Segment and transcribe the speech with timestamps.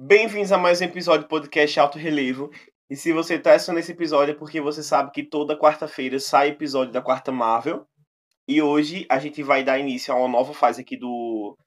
[0.00, 2.52] Bem-vindos a mais um episódio do podcast Alto Relevo.
[2.88, 6.50] E se você está assistindo esse episódio é porque você sabe que toda quarta-feira sai
[6.50, 7.84] episódio da Quarta Marvel.
[8.46, 11.58] E hoje a gente vai dar início a uma nova fase aqui do.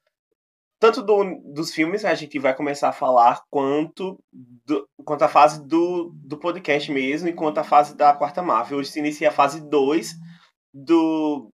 [0.80, 5.62] Tanto do, dos filmes, a gente vai começar a falar, quanto, do, quanto a fase
[5.68, 8.78] do, do podcast mesmo, e quanto a fase da Quarta Marvel.
[8.78, 10.10] Hoje se inicia a fase 2
[10.72, 11.50] do,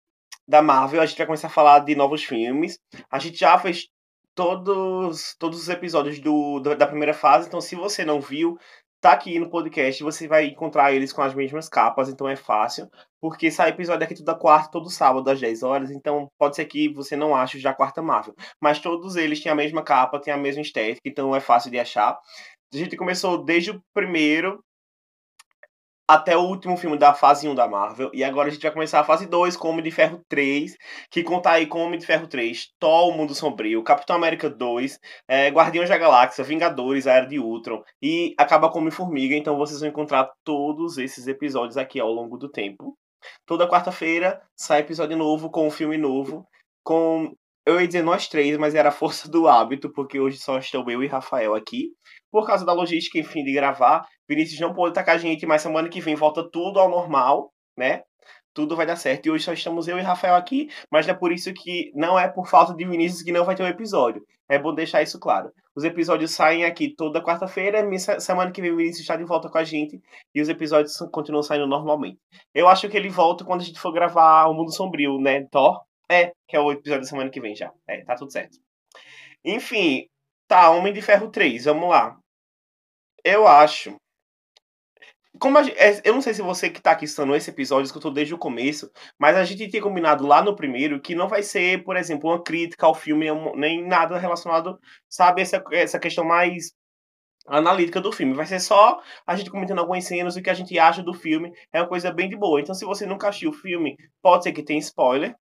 [0.48, 1.02] da Marvel.
[1.02, 2.80] A gente vai começar a falar de novos filmes.
[3.12, 3.94] A gente já fez
[4.36, 8.58] todos, todos os episódios do, da primeira fase, então se você não viu,
[9.02, 12.90] tá aqui no podcast, você vai encontrar eles com as mesmas capas, então é fácil,
[13.22, 16.88] porque sai episódio aqui toda quarta, todo sábado às 10 horas, então pode ser que
[16.94, 20.34] você não ache já a quarta Marvel, mas todos eles têm a mesma capa, têm
[20.34, 22.18] a mesma estética, então é fácil de achar.
[22.74, 24.64] A gente começou desde o primeiro
[26.08, 28.12] até o último filme da fase 1 da Marvel.
[28.14, 30.76] E agora a gente vai começar a fase 2 com Homem de Ferro 3,
[31.10, 35.00] que conta aí com Homem de Ferro 3, Thor, o Mundo Sombrio, Capitão América 2,
[35.28, 39.36] é, Guardiões da Galáxia, Vingadores, a Era de Ultron e acaba com Homem-Formiga.
[39.36, 42.98] Então vocês vão encontrar todos esses episódios aqui ao longo do tempo.
[43.46, 46.46] Toda quarta-feira sai episódio novo com um filme novo,
[46.84, 47.34] com
[47.66, 50.90] eu ia dizer nós três, mas era a força do hábito, porque hoje só estou
[50.90, 51.92] eu e Rafael aqui.
[52.32, 54.06] Por causa da logística, enfim, de gravar.
[54.28, 57.54] Vinícius não pôde estar com a gente, mas semana que vem volta tudo ao normal,
[57.78, 58.02] né?
[58.54, 59.28] Tudo vai dar certo.
[59.28, 62.28] E hoje só estamos eu e Rafael aqui, mas é por isso que não é
[62.28, 64.24] por falta de Vinícius que não vai ter um episódio.
[64.50, 65.50] É bom deixar isso claro.
[65.76, 67.84] Os episódios saem aqui toda quarta-feira,
[68.20, 70.00] semana que vem o Vinícius está de volta com a gente
[70.36, 72.20] e os episódios continuam saindo normalmente.
[72.54, 75.82] Eu acho que ele volta quando a gente for gravar O Mundo Sombrio, né, Thor?
[76.14, 77.72] É, que é o episódio da semana que vem já.
[77.88, 78.60] É, tá tudo certo.
[79.44, 80.08] Enfim,
[80.48, 82.18] tá, Homem de Ferro 3, vamos lá.
[83.24, 83.96] Eu acho.
[85.40, 88.12] Como a, é, eu não sei se você que tá aqui estando esse episódio escutou
[88.12, 91.84] desde o começo, mas a gente tinha combinado lá no primeiro que não vai ser,
[91.84, 94.80] por exemplo, uma crítica ao filme, nem nada relacionado,
[95.10, 96.74] sabe, essa, essa questão mais
[97.48, 98.36] analítica do filme.
[98.36, 101.52] Vai ser só a gente comentando algumas cenas, o que a gente acha do filme.
[101.74, 102.62] É uma coisa bem de boa.
[102.62, 105.36] Então, se você nunca assistiu o filme, pode ser que tenha spoiler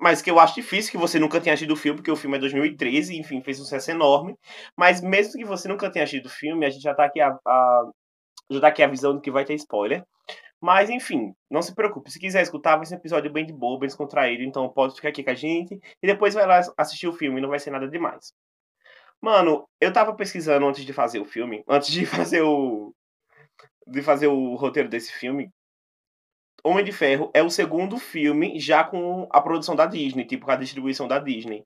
[0.00, 2.36] mas que eu acho difícil que você nunca tenha assistido o filme, porque o filme
[2.36, 4.36] é 2013, enfim, fez um sucesso enorme.
[4.76, 7.36] Mas mesmo que você nunca tenha assistido o filme, a gente já tá aqui a,
[7.46, 7.90] a
[8.50, 10.04] já tá aqui avisando que vai ter spoiler.
[10.60, 12.10] Mas enfim, não se preocupe.
[12.10, 14.42] Se quiser escutar, vai ser um episódio bem de boa, bem descontraído.
[14.42, 15.78] Então pode ficar aqui com a gente.
[16.02, 18.32] E depois vai lá assistir o filme, não vai ser nada demais.
[19.20, 22.94] Mano, eu tava pesquisando antes de fazer o filme, antes de fazer o.
[23.86, 25.50] de fazer o roteiro desse filme,
[26.68, 30.50] Homem de Ferro é o segundo filme já com a produção da Disney, tipo, com
[30.50, 31.64] a distribuição da Disney.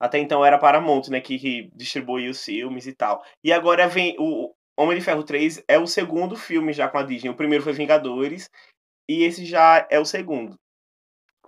[0.00, 3.22] Até então era Paramount, né, que, que distribuía os filmes e tal.
[3.44, 7.02] E agora vem o Homem de Ferro 3 é o segundo filme já com a
[7.02, 7.30] Disney.
[7.30, 8.48] O primeiro foi Vingadores
[9.08, 10.58] e esse já é o segundo.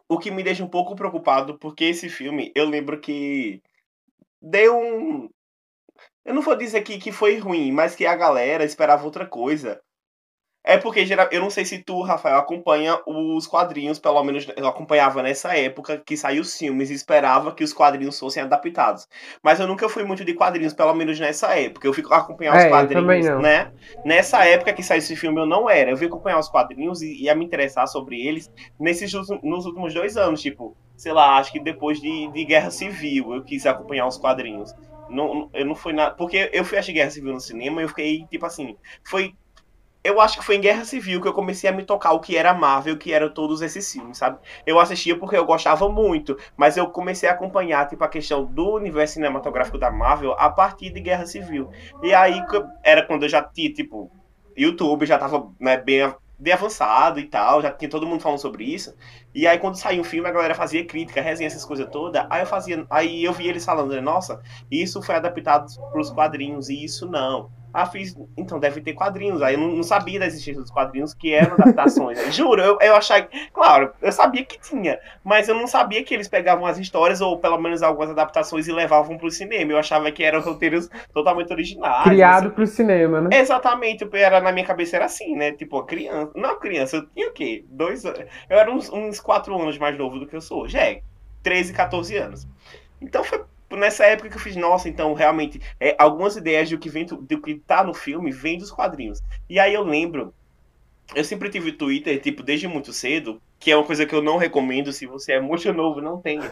[0.08, 3.62] O que me deixa um pouco preocupado, porque esse filme, eu lembro que
[4.40, 5.28] deu um.
[6.24, 9.80] Eu não vou dizer aqui que foi ruim, mas que a galera esperava outra coisa.
[10.64, 14.66] É porque geral, eu não sei se tu, Rafael, acompanha os quadrinhos, pelo menos eu
[14.66, 19.08] acompanhava nessa época que saiu os filmes e esperava que os quadrinhos fossem adaptados.
[19.42, 21.86] Mas eu nunca fui muito de quadrinhos, pelo menos nessa época.
[21.88, 23.72] Eu fico acompanhar os é, quadrinhos, né?
[24.04, 25.90] Nessa época que saiu esse filme eu não era.
[25.90, 28.48] Eu fui acompanhar os quadrinhos e ia me interessar sobre eles
[28.78, 29.12] nesses
[29.42, 33.42] nos últimos dois anos, tipo, sei lá, acho que depois de, de Guerra Civil eu
[33.42, 34.72] quis acompanhar os quadrinhos.
[35.10, 36.14] Não, eu não fui nada.
[36.14, 39.34] Porque eu fui assistir Guerra Civil no cinema e eu fiquei, tipo assim, foi
[40.04, 42.36] eu acho que foi em Guerra Civil que eu comecei a me tocar o que
[42.36, 44.38] era Marvel, que eram todos esses filmes, sabe?
[44.66, 48.74] Eu assistia porque eu gostava muito, mas eu comecei a acompanhar, tipo, a questão do
[48.74, 51.70] universo cinematográfico da Marvel a partir de Guerra Civil.
[52.02, 52.42] E aí
[52.82, 54.10] era quando eu já tinha, tipo,
[54.56, 58.64] YouTube já tava né, bem, bem avançado e tal, já tinha todo mundo falando sobre
[58.64, 58.96] isso.
[59.32, 62.26] E aí quando saiu o filme, a galera fazia crítica, resenha, essas coisas todas.
[62.28, 66.10] Aí eu fazia, aí eu vi eles falando, né, nossa, isso foi adaptado para os
[66.10, 67.61] quadrinhos e isso não.
[67.72, 68.16] Ah, fiz.
[68.36, 69.40] Então deve ter quadrinhos.
[69.42, 72.18] Aí eu não, não sabia da existência dos quadrinhos que eram adaptações.
[72.34, 73.28] Juro, eu, eu achava.
[73.52, 77.38] Claro, eu sabia que tinha, mas eu não sabia que eles pegavam as histórias, ou
[77.38, 79.72] pelo menos algumas adaptações, e levavam pro cinema.
[79.72, 82.04] Eu achava que eram roteiros totalmente originais.
[82.04, 82.54] Criado assim.
[82.54, 83.30] pro cinema, né?
[83.32, 85.52] Exatamente, era, na minha cabeça era assim, né?
[85.52, 86.32] Tipo, criança.
[86.34, 87.64] Não, criança, eu tinha o quê?
[87.68, 88.24] Dois anos.
[88.48, 90.68] Eu era uns, uns quatro anos mais novo do que eu sou.
[90.68, 91.02] Já é
[91.42, 92.48] 13, 14 anos.
[93.00, 93.42] Então foi
[93.76, 97.40] nessa época que eu fiz, nossa, então realmente, é, algumas ideias do que, vem, do
[97.40, 99.22] que tá no filme vem dos quadrinhos.
[99.48, 100.34] E aí eu lembro,
[101.14, 104.36] eu sempre tive Twitter, tipo, desde muito cedo, que é uma coisa que eu não
[104.36, 106.50] recomendo, se você é muito novo, não tenha.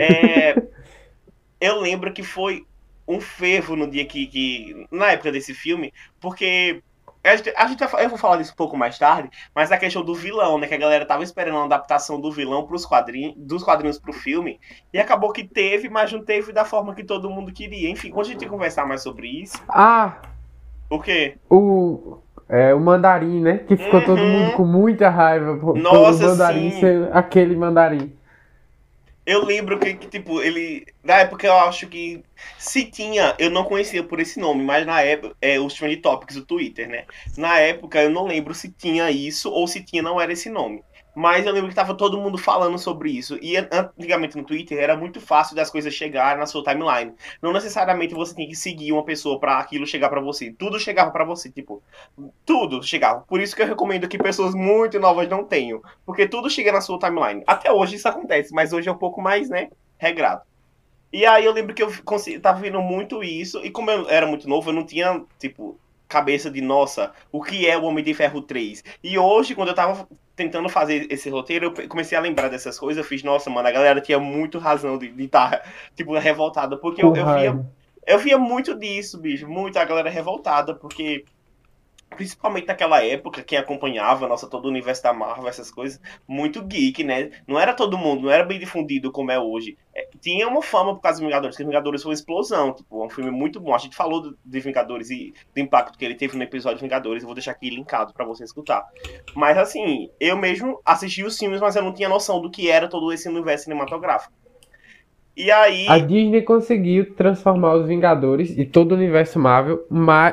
[0.00, 0.54] É,
[1.60, 2.66] eu lembro que foi
[3.06, 4.86] um fervo no dia que, que.
[4.90, 6.82] Na época desse filme, porque
[7.26, 10.58] A gente, eu vou falar disso um pouco mais tarde, mas a questão do vilão,
[10.58, 10.66] né?
[10.66, 14.60] Que a galera tava esperando uma adaptação do vilão pros quadrinhos, dos quadrinhos pro filme,
[14.92, 17.90] e acabou que teve, mas não teve da forma que todo mundo queria.
[17.90, 19.60] Enfim, quando a gente conversar mais sobre isso.
[19.68, 20.16] Ah!
[20.88, 21.36] O quê?
[21.50, 22.18] O.
[22.48, 23.58] É, o mandarim, né?
[23.58, 24.06] Que ficou uhum.
[24.06, 26.80] todo mundo com muita raiva por, Nossa, pelo mandarim sim.
[26.80, 28.15] ser aquele mandarim.
[29.26, 30.86] Eu lembro que, que, tipo, ele.
[31.02, 32.22] Na época eu acho que.
[32.58, 35.36] Se tinha, eu não conhecia por esse nome, mas na época.
[35.40, 37.06] É os Trend Topics do Twitter, né?
[37.36, 40.82] Na época eu não lembro se tinha isso ou se tinha não era esse nome.
[41.16, 43.38] Mas eu lembro que tava todo mundo falando sobre isso.
[43.40, 47.14] E antigamente no Twitter era muito fácil das coisas chegarem na sua timeline.
[47.40, 50.52] Não necessariamente você tem que seguir uma pessoa para aquilo chegar para você.
[50.52, 51.82] Tudo chegava para você, tipo,
[52.44, 53.20] tudo chegava.
[53.20, 56.82] Por isso que eu recomendo que pessoas muito novas não tenham, porque tudo chega na
[56.82, 57.42] sua timeline.
[57.46, 60.42] Até hoje isso acontece, mas hoje é um pouco mais, né, regrado.
[61.10, 61.90] E aí eu lembro que eu
[62.42, 66.50] tava vendo muito isso, e como eu era muito novo, eu não tinha, tipo, cabeça
[66.50, 68.84] de, nossa, o que é o Homem de Ferro 3?
[69.02, 73.02] E hoje, quando eu tava tentando fazer esse roteiro, eu comecei a lembrar dessas coisas,
[73.02, 75.62] eu fiz, nossa, mano, a galera tinha muito razão de estar, tá,
[75.94, 77.66] tipo, revoltada, porque eu, eu, via,
[78.06, 81.24] eu via muito disso, bicho, muito a galera revoltada, porque
[82.10, 87.02] principalmente naquela época, quem acompanhava, nossa, todo o universo da Marvel, essas coisas, muito geek,
[87.04, 87.30] né?
[87.46, 89.76] Não era todo mundo, não era bem difundido como é hoje.
[89.94, 93.10] É, tinha uma fama por causa dos Vingadores, que Vingadores foi uma explosão, tipo, um
[93.10, 93.74] filme muito bom.
[93.74, 96.84] A gente falou do, de Vingadores e do impacto que ele teve no episódio de
[96.84, 98.84] Vingadores, eu vou deixar aqui linkado para você escutar.
[99.34, 102.88] Mas assim, eu mesmo assisti os filmes, mas eu não tinha noção do que era
[102.88, 104.32] todo esse universo cinematográfico.
[105.36, 105.86] E aí.
[105.86, 109.86] A Disney conseguiu transformar os Vingadores e todo o universo Marvel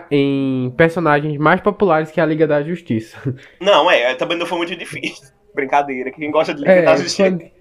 [0.10, 3.18] em personagens mais populares que a Liga da Justiça.
[3.60, 5.28] Não, é, também não foi muito difícil.
[5.54, 7.38] Brincadeira, quem gosta de Liga é, da Justiça.
[7.38, 7.52] Foi...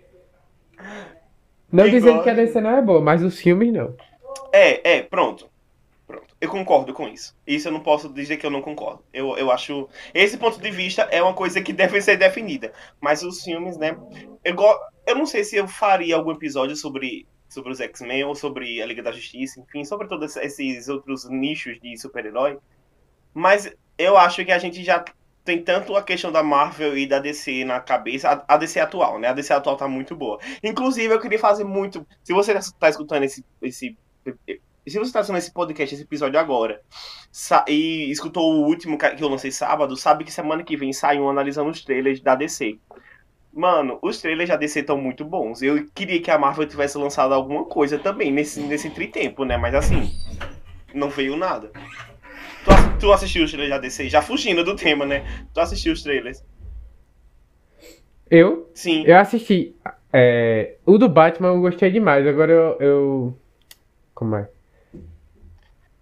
[1.72, 2.24] Não quem dizendo gosta...
[2.24, 3.94] que a DC não é boa, mas os filmes não.
[4.52, 5.50] É, é, pronto.
[6.06, 6.36] Pronto.
[6.40, 7.34] Eu concordo com isso.
[7.46, 9.02] Isso eu não posso dizer que eu não concordo.
[9.12, 9.88] Eu, eu acho.
[10.12, 12.72] Esse ponto de vista é uma coisa que deve ser definida.
[13.00, 13.96] Mas os filmes, né?
[14.44, 14.66] Eu, go...
[15.06, 18.87] eu não sei se eu faria algum episódio sobre sobre os X-Men ou sobre a
[18.87, 22.58] Liga da Justiça, enfim, sobre todos esses outros nichos de super-herói.
[23.34, 25.04] Mas eu acho que a gente já
[25.44, 29.28] tem tanto a questão da Marvel e da DC na cabeça, a, DC atual, né?
[29.28, 30.38] A DC atual tá muito boa.
[30.62, 32.06] Inclusive, eu queria fazer muito.
[32.22, 33.44] Se você tá escutando esse.
[33.60, 33.96] esse
[34.84, 36.82] se você está assistindo esse podcast, esse episódio agora,
[37.69, 41.28] e escutou o último que eu lancei sábado, sabe que semana que vem sai um
[41.28, 42.81] analisando os trailers da DC.
[43.52, 45.60] Mano, os trailers da DC estão muito bons.
[45.60, 49.58] Eu queria que a Marvel tivesse lançado alguma coisa também nesse, nesse tritempo, né?
[49.58, 50.10] Mas assim,
[50.94, 51.70] não veio nada.
[52.64, 54.08] Tu, tu assistiu os trailers da DC?
[54.08, 55.26] Já fugindo do tema, né?
[55.52, 56.43] Tu assistiu os trailers?
[58.31, 58.70] Eu?
[58.75, 59.04] Sim.
[59.04, 59.76] Eu assisti.
[60.10, 62.26] É, o do Batman eu gostei demais.
[62.26, 62.76] Agora eu.
[62.81, 63.38] eu...
[64.14, 64.48] Como é?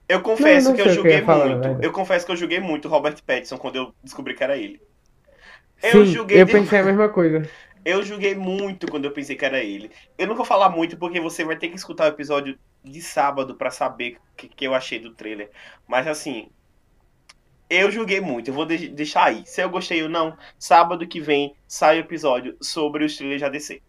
[0.09, 1.85] Eu confesso não, não que eu julguei falar, muito.
[1.85, 4.81] Eu confesso que eu julguei muito Robert Pattinson quando eu descobri que era ele.
[5.83, 6.43] Eu Sim, julguei.
[6.43, 7.49] Eu pensei a mesma coisa.
[7.83, 9.91] Eu julguei muito quando eu pensei que era ele.
[10.19, 13.55] Eu não vou falar muito porque você vai ter que escutar o episódio de sábado
[13.55, 15.51] para saber o que, que, eu achei do trailer.
[15.89, 16.51] Mas assim,
[17.71, 18.49] eu julguei muito.
[18.51, 19.43] Eu vou de deixar aí.
[19.47, 23.49] Se eu gostei ou não, sábado que vem sai o episódio sobre os trailers da
[23.49, 23.81] DC.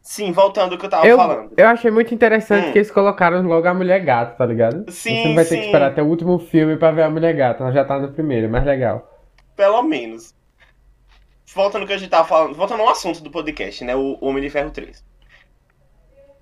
[0.00, 1.52] Sim, voltando ao que eu tava eu, falando.
[1.56, 2.72] Eu achei muito interessante hum.
[2.72, 4.90] que eles colocaram logo a Mulher Gata, tá ligado?
[4.90, 5.50] Sim, Você não vai sim.
[5.50, 7.62] ter que esperar até o último filme para ver a Mulher Gata.
[7.62, 9.10] Ela já tá no primeiro, é mais legal.
[9.56, 10.34] Pelo menos
[11.54, 13.94] voltando ao que a gente tava falando, voltando ao assunto do podcast, né?
[13.94, 15.04] O Homem de Ferro 3.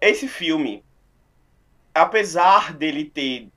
[0.00, 0.82] Esse filme,
[1.94, 3.48] apesar dele ter.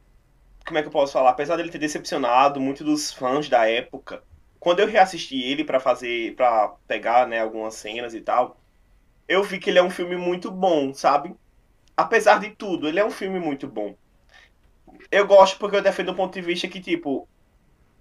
[0.65, 1.29] Como é que eu posso falar?
[1.29, 4.23] Apesar dele ter decepcionado muitos dos fãs da época,
[4.59, 6.35] quando eu reassisti ele para fazer.
[6.35, 8.57] para pegar, né, algumas cenas e tal,
[9.27, 11.33] eu vi que ele é um filme muito bom, sabe?
[11.95, 13.95] Apesar de tudo, ele é um filme muito bom.
[15.11, 17.27] Eu gosto porque eu defendo o ponto de vista que, tipo,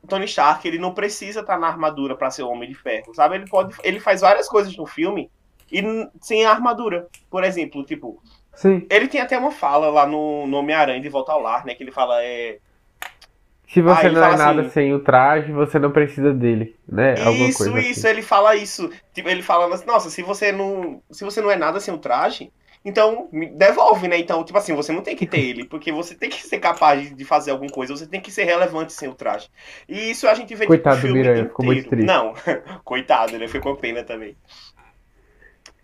[0.06, 3.14] Tony Stark, ele não precisa estar tá na armadura para ser o Homem de Ferro,
[3.14, 3.36] sabe?
[3.36, 5.30] Ele pode, ele faz várias coisas no filme
[5.70, 5.82] e
[6.20, 7.06] sem a armadura.
[7.30, 8.22] Por exemplo, tipo,
[8.54, 8.86] Sim.
[8.90, 11.82] ele tem até uma fala lá no, no Homem-Aranha de Volta ao Lar, né, que
[11.82, 12.58] ele fala é
[13.74, 17.16] se você ah, não é nada assim, sem o traje, você não precisa dele, né?
[17.24, 18.08] Alguma isso, coisa isso, assim.
[18.08, 18.88] ele fala isso.
[19.12, 22.52] Tipo, ele fala, nossa, se você não, se você não é nada sem o traje,
[22.84, 24.18] então, devolve, né?
[24.18, 27.16] Então, tipo assim, você não tem que ter ele, porque você tem que ser capaz
[27.16, 29.48] de fazer alguma coisa, você tem que ser relevante sem o traje.
[29.88, 32.06] E isso a gente vê Coitado do Miranha, ficou muito triste.
[32.06, 32.34] Não,
[32.84, 34.36] coitado, ele ficou com pena também.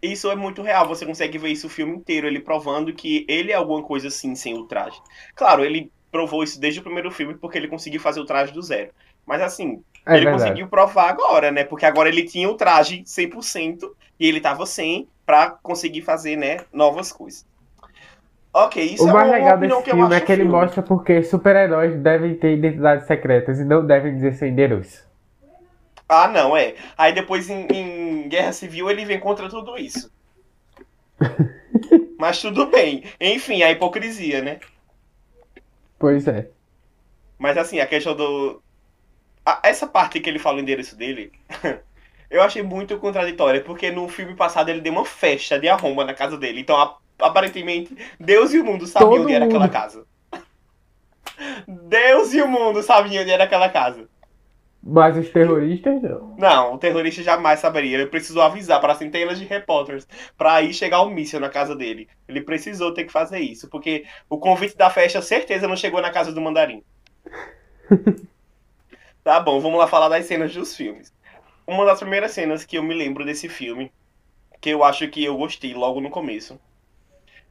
[0.02, 3.50] Isso é muito real, você consegue ver isso o filme inteiro, ele provando que ele
[3.50, 5.00] é alguma coisa assim sem o traje.
[5.34, 8.60] Claro, ele provou isso desde o primeiro filme porque ele conseguiu fazer o traje do
[8.60, 8.90] zero.
[9.24, 10.42] Mas assim, é ele verdade.
[10.42, 11.64] conseguiu provar agora, né?
[11.64, 16.66] Porque agora ele tinha o traje 100% e ele tava sem para conseguir fazer, né,
[16.72, 17.46] novas coisas.
[18.52, 20.58] Ok, isso o é mais uma legal desse que eu filme é que ele filme.
[20.58, 25.06] mostra porque super-heróis devem ter identidades secretas e não devem dizer endereços.
[26.08, 26.74] Ah, não, é.
[26.98, 30.10] Aí depois em, em Guerra Civil ele vem contra tudo isso.
[32.18, 33.04] Mas tudo bem.
[33.20, 34.58] Enfim, a hipocrisia, né?
[35.96, 36.50] Pois é.
[37.38, 38.60] Mas assim, a questão do.
[39.62, 41.30] essa parte que ele fala o endereço dele,
[42.30, 46.14] eu achei muito contraditória, porque no filme passado ele deu uma festa de arromba na
[46.14, 46.60] casa dele.
[46.60, 49.72] Então, aparentemente, Deus e o mundo sabiam Todo onde era aquela mundo.
[49.72, 50.06] casa.
[51.66, 54.08] Deus e o mundo sabiam onde era aquela casa.
[54.82, 56.34] Mas os terroristas não.
[56.38, 57.96] Não, o terrorista jamais saberia.
[57.98, 60.08] Ele precisou avisar para centenas de repórteres
[60.38, 62.08] para aí chegar o míssil na casa dele.
[62.26, 66.10] Ele precisou ter que fazer isso, porque o convite da festa certeza não chegou na
[66.10, 66.82] casa do mandarim.
[69.22, 71.12] tá bom, vamos lá falar das cenas dos filmes.
[71.66, 73.92] Uma das primeiras cenas que eu me lembro desse filme,
[74.60, 76.60] que eu acho que eu gostei logo no começo,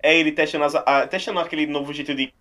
[0.01, 2.33] é ele testando, as- a- testando aquele novo jeito de,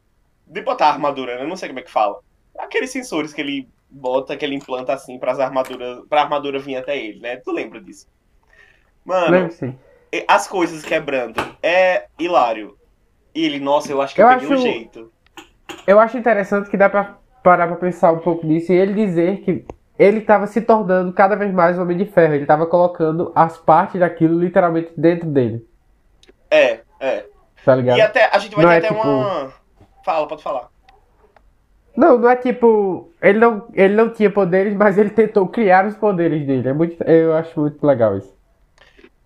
[0.46, 1.42] de botar a armadura, né?
[1.44, 2.18] Eu não sei como é que fala.
[2.58, 6.76] Aqueles sensores que ele bota, que ele implanta assim para as armaduras, pra armadura vir
[6.76, 7.36] até ele, né?
[7.36, 8.06] Tu lembra disso?
[9.04, 9.30] Mano,
[10.26, 12.76] as coisas quebrando é hilário.
[13.34, 15.12] E ele, nossa, eu acho que Eu eu, peguei acho- jeito.
[15.86, 19.40] Eu acho interessante que dá pra parar pra pensar um pouco nisso e ele dizer
[19.42, 19.64] que
[19.98, 22.34] ele tava se tornando cada vez mais um Homem de Ferro.
[22.34, 25.66] Ele tava colocando as partes daquilo literalmente dentro dele.
[26.50, 27.26] É, é.
[27.64, 27.98] Tá ligado?
[27.98, 29.52] E até a gente vai Não ter é até tipo- uma.
[30.04, 30.68] Fala, pode falar.
[31.96, 33.10] Não, não é tipo.
[33.20, 36.68] Ele não, ele não tinha poderes, mas ele tentou criar os poderes dele.
[36.68, 38.32] É muito, eu acho muito legal isso.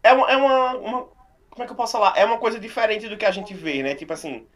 [0.03, 1.05] É uma, é uma, uma-
[1.51, 2.15] Como é que eu posso falar?
[2.17, 3.95] É uma coisa diferente do que a gente vê, né?
[3.95, 4.47] Tipo assim.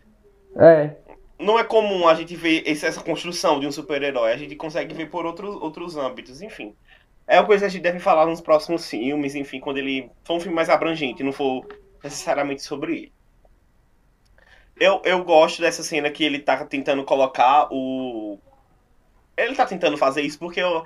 [0.58, 0.92] É,
[1.38, 4.32] Não é comum a gente ver essa construção de um super-herói.
[4.32, 6.74] A gente consegue ver por outros, outros âmbitos, enfim.
[7.26, 10.36] É uma coisa que a gente deve falar nos próximos filmes, enfim, quando ele for
[10.36, 11.66] um filme mais abrangente, não for
[12.02, 13.12] necessariamente sobre ele.
[14.78, 18.38] Eu, eu gosto dessa cena que ele tá tentando colocar o.
[19.36, 20.84] Ele tá tentando fazer isso porque eu,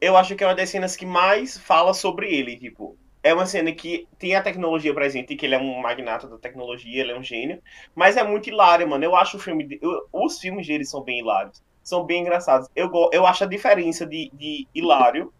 [0.00, 2.96] eu acho que é uma das cenas que mais fala sobre ele, tipo.
[3.22, 7.00] É uma cena que tem a tecnologia presente, que ele é um magnata da tecnologia,
[7.02, 7.62] ele é um gênio.
[7.94, 9.04] Mas é muito hilário, mano.
[9.04, 9.66] Eu acho o filme.
[9.66, 11.62] de- eu- os filmes dele são bem hilários.
[11.82, 12.68] São bem engraçados.
[12.76, 15.32] Eu, eu acho a diferença de, de hilário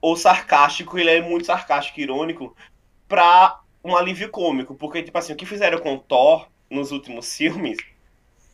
[0.00, 2.54] ou sarcástico, ele é muito sarcástico e irônico,
[3.08, 4.74] pra um alívio cômico.
[4.76, 7.78] Porque, tipo assim, o que fizeram com Thor nos últimos filmes,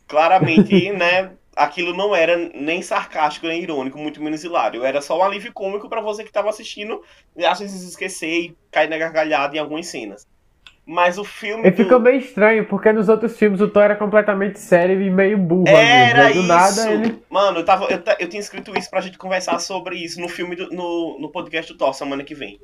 [0.07, 1.37] claramente, né?
[1.55, 4.85] Aquilo não era nem sarcástico nem irônico, muito menos hilário.
[4.85, 7.01] Era só um alívio cômico pra você que tava assistindo
[7.35, 10.25] e às vezes esquecer e cair na gargalhada em algumas cenas.
[10.85, 11.67] Mas o filme.
[11.67, 15.09] e do- ficou meio estranho, porque nos outros filmes o Thor era completamente sério e
[15.11, 15.65] meio burro.
[15.65, 15.79] vezes.
[15.79, 16.47] Era Aí do isso!
[16.47, 17.23] nada ele.
[17.29, 20.55] Mano, eu, tava, eu, eu tinha escrito isso pra gente conversar sobre isso no filme,
[20.55, 22.59] do, no, no podcast do Thor, semana que vem.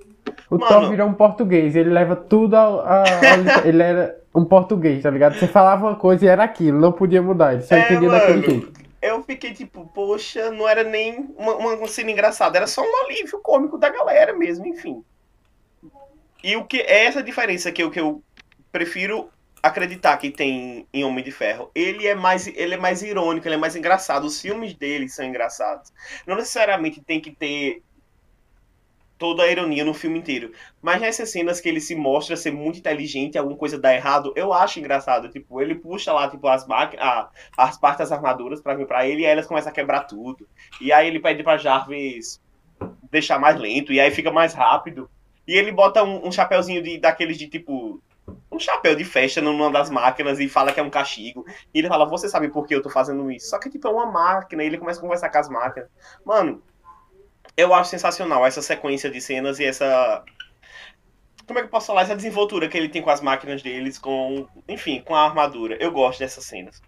[0.49, 0.67] O Mano.
[0.67, 2.79] Thor virou um português, ele leva tudo ao.
[2.79, 5.35] a- ao- ele era um português, tá ligado?
[5.35, 8.19] Você falava uma coisa e era aquilo, não podia mudar, ele só É, entendia mano.
[8.19, 8.76] daquele jeito.
[9.07, 13.39] Eu fiquei tipo, poxa, não era nem uma, uma cena engraçada, era só um alívio
[13.39, 15.03] cômico da galera mesmo, enfim.
[16.43, 18.23] E o que é essa diferença que eu, que eu
[18.71, 19.29] prefiro
[19.61, 21.71] acreditar que tem em Homem de Ferro.
[21.73, 24.25] Ele é mais ele é mais irônico, ele é mais engraçado.
[24.25, 25.91] Os filmes dele são engraçados.
[26.25, 27.83] Não necessariamente tem que ter
[29.17, 32.79] toda a ironia no filme inteiro, mas nessas cenas que ele se mostra ser muito
[32.79, 35.29] inteligente, alguma coisa dá errado, eu acho engraçado.
[35.29, 39.21] Tipo, ele puxa lá tipo as máquinas, as partes das armaduras pra vir pra ele
[39.21, 40.47] e aí elas começam a quebrar tudo.
[40.79, 42.39] E aí ele pede pra Jarvis
[43.11, 45.09] deixar mais lento e aí fica mais rápido.
[45.47, 48.01] E ele bota um, um chapéuzinho de, daqueles de tipo.
[48.51, 51.45] Um chapéu de festa numa das máquinas e fala que é um castigo.
[51.73, 53.49] E ele fala, você sabe por que eu tô fazendo isso?
[53.49, 54.63] Só que, tipo, é uma máquina.
[54.63, 55.87] E ele começa a conversar com as máquinas.
[56.25, 56.61] Mano,
[57.57, 60.23] eu acho sensacional essa sequência de cenas e essa.
[61.47, 62.03] Como é que eu posso falar?
[62.03, 64.47] Essa desenvoltura que ele tem com as máquinas deles, com.
[64.67, 65.75] Enfim, com a armadura.
[65.79, 66.81] Eu gosto dessas cenas.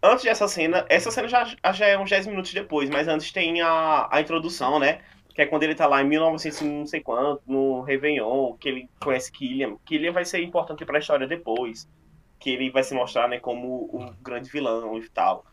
[0.00, 3.60] Antes dessa cena, essa cena já, já é uns 10 minutos depois, mas antes tem
[3.60, 5.00] a, a introdução, né?
[5.34, 8.68] Que é quando ele tá lá em 1900 e não sei quanto, no Réveillon, que
[8.68, 9.76] ele conhece Killian.
[9.84, 11.88] Killian vai ser importante pra história depois.
[12.38, 15.44] Que ele vai se mostrar, né, como o grande vilão e tal.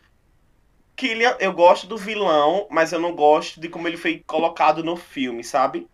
[0.95, 4.95] Killian, eu gosto do vilão, mas eu não gosto de como ele foi colocado no
[4.95, 5.87] filme, sabe?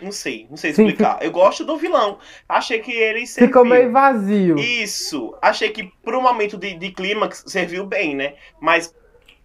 [0.00, 1.22] Não sei, não sei Sim, explicar.
[1.22, 2.18] Eu gosto do vilão.
[2.48, 3.48] Achei que ele serviu.
[3.48, 4.72] Ficou meio vazio.
[4.82, 5.36] Isso.
[5.40, 8.34] Achei que pro momento de, de clímax serviu bem, né?
[8.60, 8.94] Mas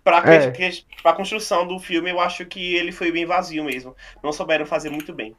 [0.04, 0.52] pra, É.
[0.52, 3.96] que, que, pra construção do filme, eu acho que ele foi bem vazio mesmo.
[4.24, 5.36] Não souberam fazer muito bem.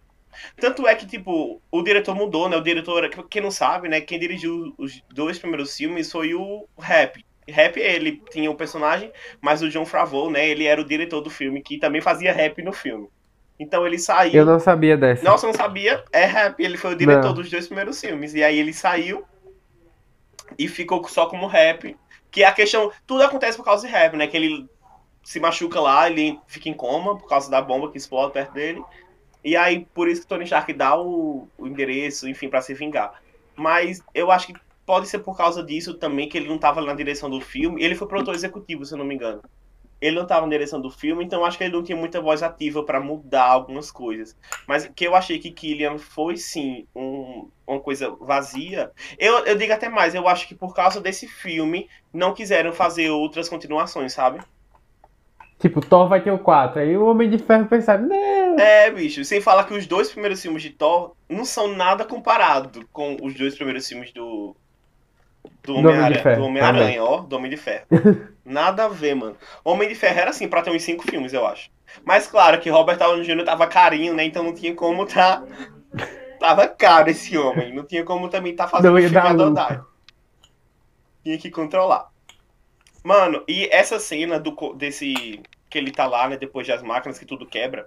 [0.61, 2.57] Tanto é que, tipo, o diretor mudou, né?
[2.57, 4.01] O diretor, quem não sabe, né?
[4.01, 7.25] Quem dirigiu os dois primeiros filmes foi o Rap.
[7.49, 10.47] Rap, ele tinha o personagem, mas o John Favreau, né?
[10.49, 13.09] Ele era o diretor do filme, que também fazia rap no filme.
[13.59, 14.35] Então ele saiu.
[14.35, 15.25] Eu não sabia dessa.
[15.25, 16.05] Nossa, não sabia.
[16.13, 16.61] É rap.
[16.63, 17.35] Ele foi o diretor Não.
[17.35, 18.35] dos dois primeiros filmes.
[18.35, 19.25] E aí ele saiu.
[20.59, 21.97] e ficou só como rap.
[22.31, 22.93] Que a questão.
[23.07, 24.27] Tudo acontece por causa de rap, né?
[24.27, 24.69] Que ele
[25.25, 28.83] se machuca lá, ele fica em coma por causa da bomba que explode perto dele.
[29.45, 33.21] E aí, por isso que Tony Stark dá o, o endereço, enfim, para se vingar.
[33.57, 34.55] Mas eu acho que
[34.89, 37.85] pode ser por causa disso também que ele não tava na direção do filme.
[37.85, 39.43] Ele foi produtor executivo, se eu não me engano.
[40.01, 42.43] Ele não tava na direção do filme, então acho que ele não tinha muita voz
[42.43, 44.35] ativa para mudar algumas coisas.
[44.67, 48.91] Mas que eu achei que Killian foi sim um, uma coisa vazia.
[49.19, 53.11] Eu, eu digo até mais, eu acho que por causa desse filme não quiseram fazer
[53.11, 54.41] outras continuações, sabe?
[55.59, 56.81] Tipo, Thor vai ter o 4.
[56.81, 58.59] Aí o Homem de Ferro pensava, não.
[58.59, 62.89] É, bicho, sem falar que os dois primeiros filmes de Thor não são nada comparado
[62.91, 64.57] com os dois primeiros filmes do.
[65.69, 67.87] Do Homem-Aranha, Homem ó, do Homem de Ferro.
[68.45, 69.37] Nada a ver, mano.
[69.63, 71.71] Homem de Ferro era assim, pra ter uns cinco filmes, eu acho.
[72.05, 73.45] Mas claro que Robert Downey Jr.
[73.45, 74.25] tava carinho, né?
[74.25, 75.45] Então não tinha como tá.
[76.41, 77.75] Tava caro esse homem.
[77.75, 79.85] Não tinha como também tá fazendo não, filme a
[81.23, 82.09] Tinha que controlar.
[83.05, 85.43] Mano, e essa cena do, desse.
[85.69, 86.37] Que ele tá lá, né?
[86.37, 87.87] Depois das máquinas, que tudo quebra.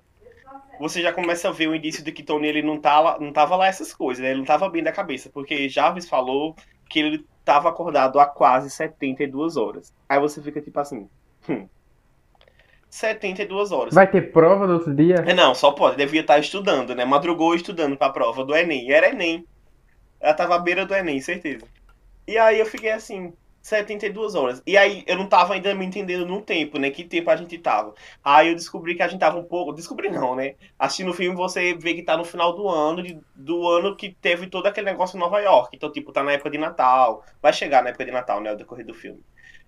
[0.79, 3.31] Você já começa a ver o indício de que Tony ele não, tá lá, não
[3.31, 4.29] tava lá essas coisas, né?
[4.29, 5.29] Ele não tava bem da cabeça.
[5.29, 6.55] Porque Jarvis falou
[6.89, 9.93] que ele tava acordado há quase 72 horas.
[10.07, 11.09] Aí você fica tipo assim.
[11.49, 11.67] Hum,
[12.89, 13.93] 72 horas.
[13.93, 15.23] Vai ter prova no outro dia?
[15.25, 15.95] É, não, só pode.
[15.95, 17.05] Devia estar estudando, né?
[17.05, 18.89] Madrugou estudando pra prova do Enem.
[18.89, 19.45] E era Enem.
[20.19, 21.65] Ela tava à beira do Enem, certeza.
[22.27, 24.61] E aí eu fiquei assim, 72 horas.
[24.65, 26.89] E aí eu não tava ainda me entendendo no tempo, né?
[26.89, 27.93] Que tempo a gente tava.
[28.23, 29.73] Aí eu descobri que a gente tava um pouco.
[29.73, 30.55] Descobri não, né?
[30.77, 34.11] Assistindo o filme você vê que tá no final do ano, de, do ano que
[34.13, 35.75] teve todo aquele negócio em Nova York.
[35.75, 37.23] Então, tipo, tá na época de Natal.
[37.41, 38.51] Vai chegar na época de Natal, né?
[38.51, 39.21] O decorrer do filme.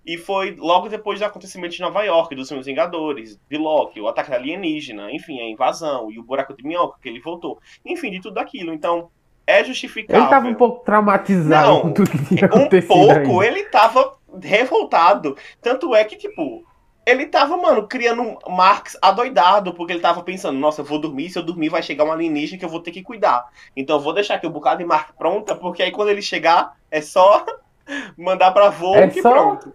[0.05, 4.07] E foi logo depois do acontecimento de Nova York, dos filmes Vingadores, de Loki, o
[4.07, 7.57] ataque alienígena, enfim, a invasão e o buraco de minhoca que ele voltou.
[7.85, 8.73] Enfim, de tudo aquilo.
[8.73, 9.09] Então,
[9.45, 10.21] é justificável.
[10.21, 12.93] Ele tava um pouco traumatizado Não, com tudo que tinha acontecido.
[12.93, 13.47] Um pouco, aí.
[13.47, 15.37] ele tava revoltado.
[15.61, 16.65] Tanto é que, tipo,
[17.05, 21.37] ele tava, mano, criando Marx adoidado, porque ele tava pensando, nossa, eu vou dormir, se
[21.37, 23.45] eu dormir vai chegar um alienígena que eu vou ter que cuidar.
[23.75, 26.21] Então eu vou deixar aqui o um bocado de Marx pronta, porque aí quando ele
[26.21, 27.45] chegar, é só
[28.17, 29.31] mandar pra voo é que só...
[29.31, 29.73] pronto.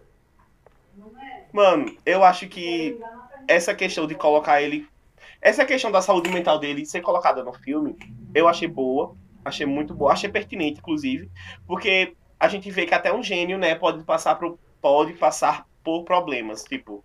[1.53, 2.99] Mano, eu acho que
[3.47, 4.87] essa questão de colocar ele.
[5.41, 7.97] Essa questão da saúde mental dele ser colocada no filme,
[8.35, 9.15] eu achei boa.
[9.49, 11.31] Achei muito boa, achei pertinente, inclusive,
[11.67, 16.05] porque a gente vê que até um gênio, né, pode passar, pro, pode passar por
[16.05, 16.65] problemas.
[16.65, 17.05] Tipo,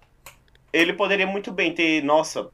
[0.72, 2.50] ele poderia muito bem ter, nossa,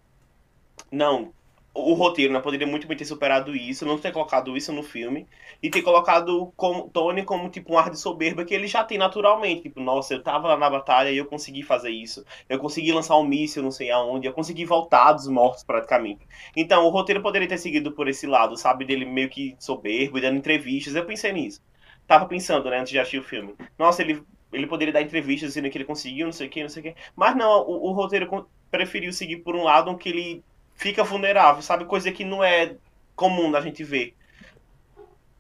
[0.92, 1.34] não,
[1.74, 5.28] o roteiro né, poderia muito bem ter superado isso, não ter colocado isso no filme,
[5.62, 8.98] e ter colocado como, Tony como tipo um ar de soberba que ele já tem
[8.98, 9.64] naturalmente.
[9.64, 12.26] Tipo, nossa, eu tava lá na batalha e eu consegui fazer isso.
[12.48, 16.28] Eu consegui lançar um míssil não sei aonde, eu consegui voltar dos mortos praticamente.
[16.56, 18.86] Então, o roteiro poderia ter seguido por esse lado, sabe?
[18.86, 20.96] Dele meio que soberbo, dando entrevistas.
[20.96, 21.62] Eu pensei nisso.
[22.08, 23.54] Tava pensando, né, antes de assistir o filme.
[23.78, 26.70] Nossa, ele, ele poderia dar entrevistas dizendo que ele conseguiu, não sei o que, não
[26.70, 26.96] sei o que.
[27.16, 30.44] Mas não, o, o roteiro preferiu seguir por um lado que ele
[30.80, 31.84] fica vulnerável, sabe?
[31.84, 32.76] Coisa que não é
[33.14, 34.16] comum da gente ver.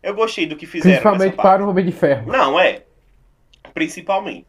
[0.04, 1.02] Eu gostei do que fizeram.
[1.02, 2.30] Principalmente para o Homem de Ferro.
[2.30, 2.84] Não, é.
[3.74, 4.46] Principalmente.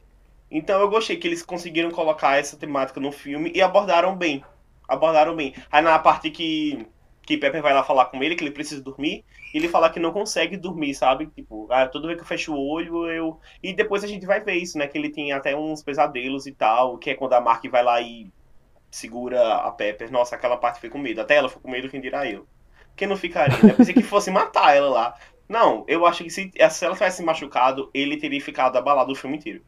[0.51, 4.45] Então eu gostei que eles conseguiram colocar essa temática no filme e abordaram bem.
[4.89, 5.55] Abordaram bem.
[5.71, 6.85] Aí na parte que,
[7.23, 9.25] que Pepper vai lá falar com ele, que ele precisa dormir,
[9.55, 11.27] ele fala que não consegue dormir, sabe?
[11.27, 13.39] Tipo, ah, toda vez que eu fecho o olho, eu.
[13.63, 14.89] E depois a gente vai ver isso, né?
[14.89, 18.01] Que ele tem até uns pesadelos e tal, que é quando a Mark vai lá
[18.01, 18.29] e
[18.91, 20.11] segura a Pepper.
[20.11, 21.21] Nossa, aquela parte foi com medo.
[21.21, 22.47] Até ela ficou com medo, quem dirá eu.
[22.97, 23.57] Quem não ficaria?
[23.63, 23.71] Né?
[23.71, 25.15] Eu pensei que fosse matar ela lá.
[25.49, 29.37] Não, eu acho que se, se ela tivesse machucado, ele teria ficado abalado o filme
[29.37, 29.63] inteiro.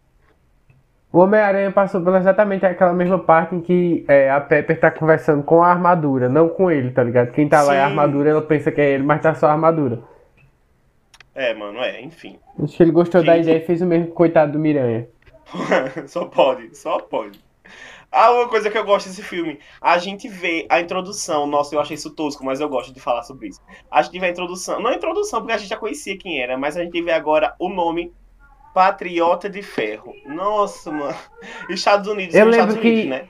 [1.13, 5.43] O Homem-Aranha passou por exatamente aquela mesma parte em que é, a Pepper tá conversando
[5.43, 7.33] com a armadura, não com ele, tá ligado?
[7.33, 7.67] Quem tá Sim.
[7.67, 10.03] lá é a armadura, ela pensa que é ele, mas tá só a armadura.
[11.35, 12.39] É, mano, é, enfim.
[12.63, 13.29] Acho que ele gostou Gente...
[13.29, 15.07] da ideia e fez o mesmo coitado do Miranha.
[16.07, 17.39] só pode, só pode.
[18.13, 21.81] Ah, uma coisa que eu gosto desse filme, a gente vê a introdução, nossa, eu
[21.81, 23.61] achei isso tosco, mas eu gosto de falar sobre isso.
[23.91, 26.59] A gente vê a introdução, não a introdução, porque a gente já conhecia quem era,
[26.59, 28.13] mas a gente vê agora o nome
[28.75, 30.13] Patriota de Ferro.
[30.27, 31.17] Nossa, mano.
[31.71, 33.09] Estados Unidos, eu lembro Estados Unidos, que...
[33.09, 33.29] né?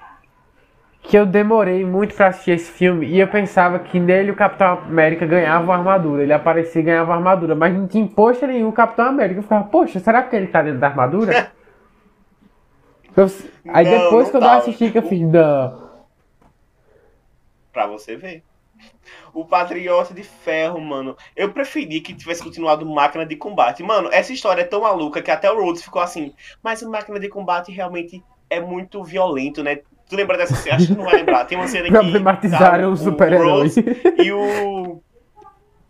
[1.02, 4.78] que eu demorei muito pra assistir esse filme e eu pensava que nele o Capitão
[4.84, 6.22] América ganhava armadura.
[6.22, 9.40] Ele aparecia e ganhava armadura, mas não tinha imposto nenhum o Capitão América.
[9.40, 11.50] Eu ficava, poxa, será que ele tá dentro da armadura?
[13.68, 14.58] Aí não, depois que eu tava.
[14.58, 15.90] assisti que eu fiz, não.
[17.72, 18.42] Pra você ver.
[19.32, 21.16] O Patriota de Ferro, mano.
[21.36, 23.82] Eu preferi que tivesse continuado Máquina de Combate.
[23.82, 26.34] Mano, essa história é tão maluca que até o Rhodes ficou assim.
[26.62, 29.80] Mas o Máquina de Combate realmente é muito violento, né?
[30.08, 30.76] Tu lembra dessa cena?
[30.76, 31.46] Acho que não vai lembrar.
[31.46, 31.92] Tem uma cena que.
[31.92, 33.68] Problematizaram tá, o super-herói.
[34.18, 35.00] E o.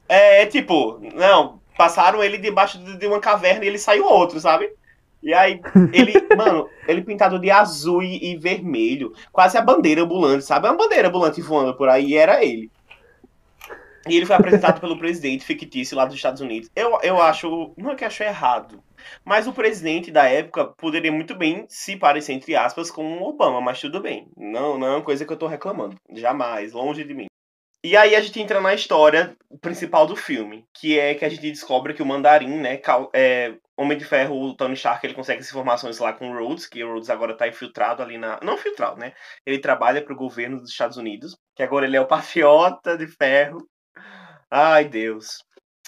[0.08, 4.70] É, é tipo, não, passaram ele debaixo de uma caverna e ele saiu outro, sabe?
[5.22, 5.60] E aí,
[5.92, 10.66] ele, mano, ele pintado de azul e, e, vermelho, quase a bandeira ambulante, sabe?
[10.66, 12.70] Uma bandeira ambulante voando por aí, era ele.
[14.08, 16.68] E ele foi apresentado pelo presidente fictício lá dos Estados Unidos.
[16.74, 18.82] Eu, eu acho, não é que acho errado,
[19.24, 23.60] mas o presidente da época poderia muito bem se parecer, entre aspas, com o Obama,
[23.60, 24.26] mas tudo bem.
[24.36, 25.96] Não, não é uma coisa que eu tô reclamando.
[26.12, 27.26] Jamais, longe de mim.
[27.84, 31.50] E aí a gente entra na história principal do filme, que é que a gente
[31.50, 32.80] descobre que o Mandarim, né,
[33.12, 36.66] é, Homem de Ferro, o Tony Stark, ele consegue essas informações lá com o Rhodes,
[36.66, 38.38] que o Rhodes agora tá infiltrado ali na...
[38.42, 39.14] Não infiltrado, né?
[39.46, 43.66] Ele trabalha pro governo dos Estados Unidos, que agora ele é o patriota de ferro.
[44.50, 45.38] Ai, Deus.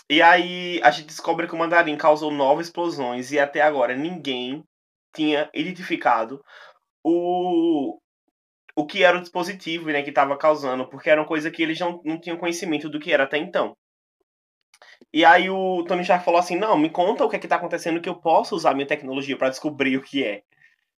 [0.09, 4.63] E aí a gente descobre que o Mandarim causou nove explosões e até agora ninguém
[5.15, 6.43] tinha identificado
[7.03, 7.99] o,
[8.77, 11.79] o que era o dispositivo né, que estava causando, porque era uma coisa que eles
[11.79, 13.75] não, não tinham conhecimento do que era até então.
[15.15, 17.55] E aí o Tony Stark falou assim: não, me conta o que é que tá
[17.55, 20.43] acontecendo que eu posso usar minha tecnologia para descobrir o que é.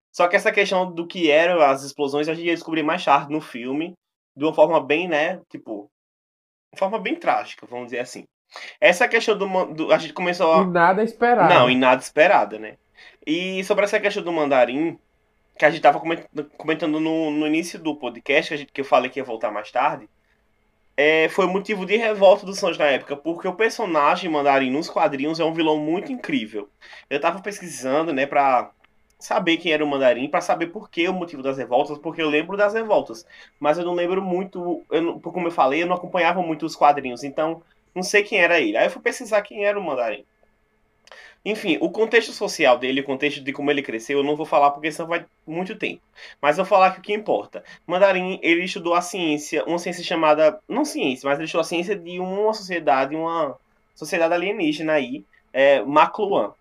[0.10, 3.30] Só que essa questão do que eram as explosões a gente ia descobrir mais tarde
[3.30, 3.94] no filme,
[4.34, 5.92] de uma forma bem, né, tipo,
[6.72, 8.24] uma forma bem trágica, vamos dizer assim.
[8.80, 10.62] Essa questão do, do a gente começou a...
[10.62, 11.54] E nada esperado.
[11.54, 12.78] Não, e nada esperada, né?
[13.28, 14.98] E sobre essa questão do mandarim,
[15.60, 16.02] que a gente tava
[16.58, 19.52] comentando no, no início do podcast, que, a gente, que eu falei que ia voltar
[19.52, 20.08] mais tarde,
[20.98, 25.40] é, foi motivo de revolta dos fãs na época, porque o personagem Mandarim nos quadrinhos
[25.40, 26.70] é um vilão muito incrível.
[27.10, 28.72] Eu tava pesquisando, né, pra
[29.20, 32.30] saber quem era o Mandarim, para saber por que o motivo das revoltas, porque eu
[32.30, 33.26] lembro das revoltas,
[33.60, 37.24] mas eu não lembro muito, eu, como eu falei, eu não acompanhava muito os quadrinhos,
[37.24, 37.62] então
[37.94, 38.78] não sei quem era ele.
[38.78, 40.26] Aí eu fui pesquisar quem era o Mandarim.
[41.46, 44.72] Enfim, o contexto social dele, o contexto de como ele cresceu, eu não vou falar
[44.72, 46.02] porque isso vai muito tempo.
[46.42, 47.64] Mas eu vou falar que o que importa.
[47.86, 50.60] Mandarim, ele estudou a ciência, uma ciência chamada.
[50.68, 53.56] Não ciência, mas ele estudou a ciência de uma sociedade, uma
[53.94, 56.54] sociedade alienígena aí, é, Macluan.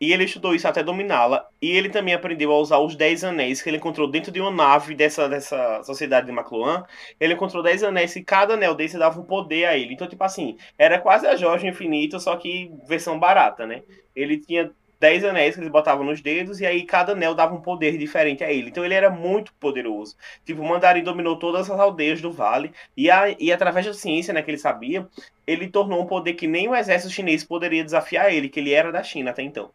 [0.00, 1.46] E ele estudou isso até dominá-la.
[1.60, 4.50] E ele também aprendeu a usar os 10 anéis que ele encontrou dentro de uma
[4.50, 6.84] nave dessa, dessa sociedade de Macluan.
[7.18, 9.94] Ele encontrou 10 anéis e cada anel desse dava um poder a ele.
[9.94, 13.82] Então, tipo assim, era quase a Jorge Infinito, só que versão barata, né?
[14.14, 17.60] Ele tinha 10 anéis que eles botavam nos dedos, e aí cada anel dava um
[17.60, 18.68] poder diferente a ele.
[18.68, 20.16] Então ele era muito poderoso.
[20.44, 24.34] Tipo, o Mandarim dominou todas as aldeias do vale, e, a, e através da ciência
[24.34, 25.06] né, que ele sabia,
[25.46, 28.92] ele tornou um poder que nem o exército chinês poderia desafiar ele, que ele era
[28.92, 29.70] da China até então.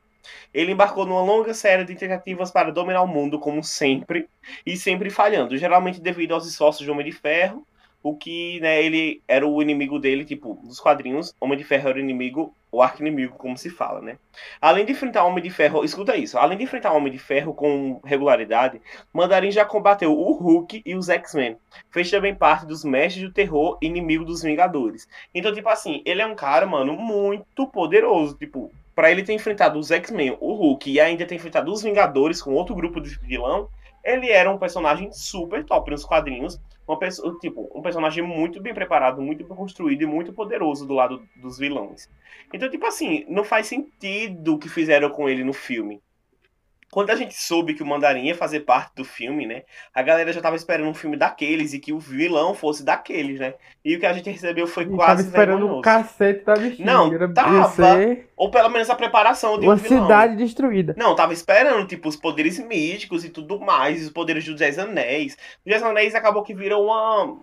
[0.53, 4.27] Ele embarcou numa longa série de tentativas para dominar o mundo, como sempre,
[4.65, 7.65] e sempre falhando, geralmente devido aos esforços de Homem de Ferro,
[8.03, 11.97] o que, né, ele era o inimigo dele, tipo, dos quadrinhos, Homem de Ferro era
[11.97, 14.17] o inimigo, o arco-inimigo, como se fala, né?
[14.59, 17.17] Além de enfrentar o Homem de Ferro, escuta isso, além de enfrentar o Homem de
[17.17, 18.81] Ferro com regularidade,
[19.13, 21.55] Mandarim já combateu o Hulk e os X-Men.
[21.91, 25.07] Fez também parte dos Mestres do Terror inimigo dos Vingadores.
[25.33, 29.79] Então, tipo assim, ele é um cara, mano, muito poderoso, tipo, para ele ter enfrentado
[29.79, 33.69] os X-Men, o Hulk e ainda ter enfrentado os Vingadores com outro grupo de vilão,
[34.03, 36.59] ele era um personagem super top nos quadrinhos.
[36.85, 40.93] Uma pessoa, tipo, um personagem muito bem preparado, muito bem construído e muito poderoso do
[40.93, 42.09] lado dos vilões.
[42.53, 46.01] Então, tipo assim, não faz sentido o que fizeram com ele no filme
[46.93, 49.63] quando a gente soube que o Mandarim ia fazer parte do filme, né?
[49.91, 53.55] A galera já tava esperando um filme daqueles e que o vilão fosse daqueles, né?
[53.83, 56.85] E o que a gente recebeu foi quase tava esperando o cacete da bichinha.
[56.85, 57.73] Não, tava.
[58.37, 60.03] Ou pelo menos a preparação de Uma um vilão.
[60.03, 60.93] cidade destruída.
[60.95, 65.33] Não, tava esperando, tipo, os poderes místicos e tudo mais, os poderes dos Dez Anéis.
[65.33, 67.35] Os Dez Anéis acabou que virou uma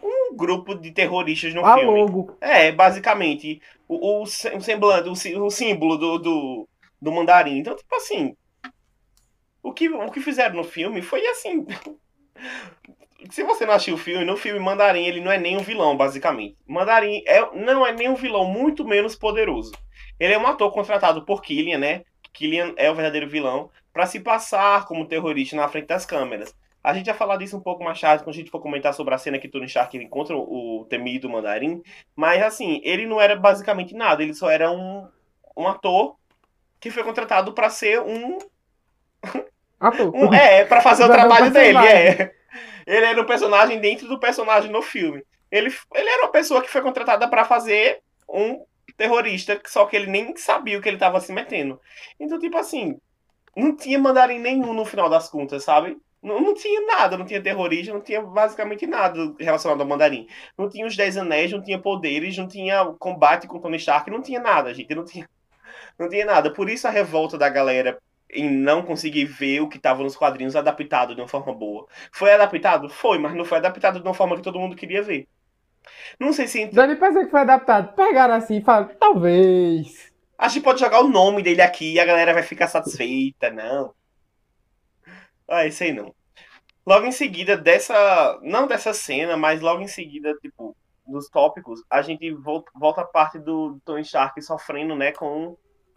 [0.00, 2.00] um grupo de terroristas no a filme.
[2.00, 2.36] Logo.
[2.40, 3.60] É, basicamente.
[3.88, 4.26] O, o, o
[4.60, 6.68] semblante, o, o símbolo do, do,
[7.00, 7.58] do mandarim.
[7.58, 8.36] Então, tipo assim,
[9.62, 11.66] o que, o que fizeram no filme foi assim.
[13.30, 15.96] Se você não assistiu o filme, no filme Mandarim ele não é nem um vilão,
[15.96, 16.56] basicamente.
[16.66, 19.72] Mandarim é, não é nem um vilão, muito menos poderoso.
[20.18, 22.02] Ele é um ator contratado por Killian, né?
[22.32, 26.54] Killian é o verdadeiro vilão, para se passar como terrorista na frente das câmeras.
[26.82, 29.14] A gente vai falar disso um pouco mais tarde, quando a gente for comentar sobre
[29.14, 31.80] a cena que Tony Stark encontra o temido Mandarim.
[32.16, 34.22] Mas, assim, ele não era basicamente nada.
[34.22, 35.06] Ele só era um,
[35.56, 36.16] um ator
[36.80, 38.38] que foi contratado para ser um
[40.14, 42.32] um, é, para fazer o trabalho dele, é.
[42.86, 45.24] Ele era um personagem dentro do personagem no filme.
[45.50, 48.64] Ele, ele era uma pessoa que foi contratada para fazer um
[48.96, 51.80] terrorista, só que ele nem sabia o que ele tava se metendo.
[52.18, 52.98] Então, tipo assim,
[53.56, 55.96] não tinha mandarim nenhum no final das contas, sabe?
[56.22, 60.28] Não, não tinha nada, não tinha terrorista, não tinha basicamente nada relacionado ao mandarim.
[60.56, 64.22] Não tinha os Dez Anéis, não tinha poderes, não tinha combate com Tony Stark, não
[64.22, 64.94] tinha nada, gente.
[64.94, 65.28] Não tinha,
[65.98, 66.52] não tinha nada.
[66.52, 67.98] Por isso a revolta da galera
[68.32, 71.86] em não conseguir ver o que estava nos quadrinhos adaptado de uma forma boa.
[72.10, 72.88] Foi adaptado?
[72.88, 75.28] Foi, mas não foi adaptado de uma forma que todo mundo queria ver.
[76.18, 76.68] Não sei se.
[76.68, 77.94] Pra dizer que foi adaptado.
[77.94, 80.12] Pegaram assim e falaram, talvez.
[80.38, 83.94] A gente pode jogar o nome dele aqui e a galera vai ficar satisfeita, não.
[85.48, 86.14] Ah, isso aí não.
[86.86, 88.40] Logo em seguida dessa.
[88.42, 93.06] Não dessa cena, mas logo em seguida, tipo, dos tópicos, a gente volta, volta a
[93.06, 95.56] parte do Tony Stark sofrendo, né, com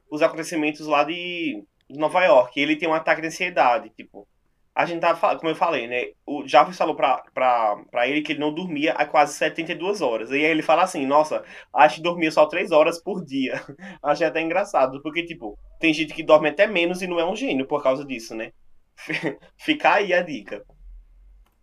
[0.10, 2.60] os acontecimentos lá de Nova York.
[2.60, 4.28] Ele tem um ataque de ansiedade, tipo.
[4.74, 6.08] A gente tava, como eu falei, né?
[6.26, 10.32] O Jarvis falou pra, pra, pra ele que ele não dormia há quase 72 horas.
[10.32, 13.64] E aí ele fala assim, nossa, acho que dormia só 3 horas por dia.
[14.04, 17.36] Achei até engraçado, porque, tipo, tem gente que dorme até menos e não é um
[17.36, 18.52] gênio por causa disso, né?
[19.58, 20.66] Ficar aí a dica.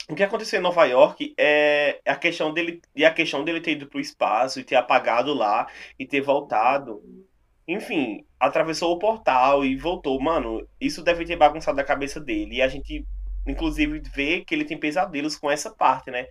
[0.08, 3.72] O que aconteceu em Nova York é a questão dele e a questão dele ter
[3.72, 5.66] ido pro espaço e ter apagado lá
[5.98, 7.02] e ter voltado.
[7.66, 10.20] Enfim, atravessou o portal e voltou.
[10.20, 12.57] Mano, isso deve ter bagunçado a cabeça dele.
[12.57, 13.07] E a gente,
[13.46, 16.27] inclusive, vê que ele tem pesadelos com essa parte, né?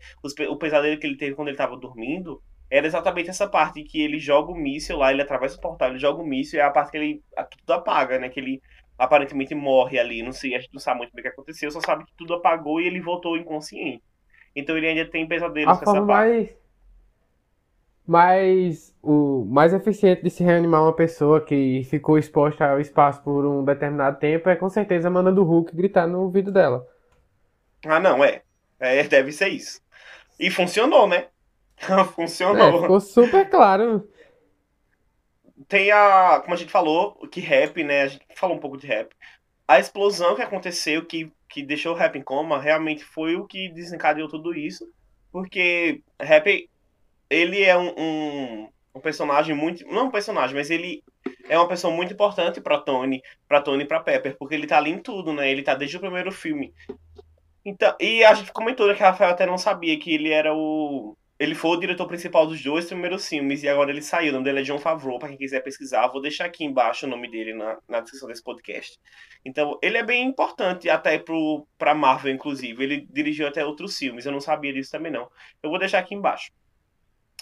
[0.49, 4.17] O pesadelo que ele teve quando ele tava dormindo era exatamente essa parte que ele
[4.17, 6.71] joga o míssil lá, ele atravessa o portal, ele joga o míssil e é a
[6.71, 8.29] parte que ele tudo apaga, né?
[8.29, 8.61] Que ele
[8.97, 10.21] aparentemente morre ali.
[10.23, 12.33] Não sei, a gente não sabe muito bem o que aconteceu, só sabe que tudo
[12.33, 14.03] apagou e ele voltou inconsciente.
[14.55, 16.29] Então ele ainda tem pesadelos a com essa parte.
[16.29, 16.49] Mais,
[18.11, 23.45] mais, o mais eficiente de se reanimar uma pessoa que ficou exposta ao espaço por
[23.45, 26.85] um determinado tempo é com certeza mandando o Hulk gritar no ouvido dela.
[27.85, 28.41] Ah, não, é.
[28.79, 29.81] É, deve ser isso.
[30.39, 31.27] E funcionou, né?
[32.15, 32.79] funcionou.
[32.79, 34.07] É, ficou super claro
[35.71, 36.41] tem a.
[36.41, 38.01] Como a gente falou, que rap, né?
[38.01, 39.15] A gente falou um pouco de rap.
[39.65, 43.69] A explosão que aconteceu, que, que deixou o rap em coma, realmente foi o que
[43.69, 44.85] desencadeou tudo isso.
[45.31, 46.69] Porque rap,
[47.31, 49.87] ele é um, um, um personagem muito.
[49.87, 51.01] Não um personagem, mas ele
[51.49, 54.77] é uma pessoa muito importante para Tony, para Tony e para Pepper, porque ele tá
[54.77, 55.49] ali em tudo, né?
[55.49, 56.73] Ele tá desde o primeiro filme.
[57.63, 61.15] Então, e a gente comentou né, que Rafael até não sabia que ele era o
[61.41, 64.29] ele foi o diretor principal dos dois primeiros filmes e agora ele saiu.
[64.29, 66.05] O nome dele é John Favreau, para quem quiser pesquisar.
[66.05, 68.99] Vou deixar aqui embaixo o nome dele na, na descrição desse podcast.
[69.43, 72.83] Então, ele é bem importante até pro, pra Marvel, inclusive.
[72.83, 75.27] Ele dirigiu até outros filmes, eu não sabia disso também não.
[75.63, 76.51] Eu vou deixar aqui embaixo.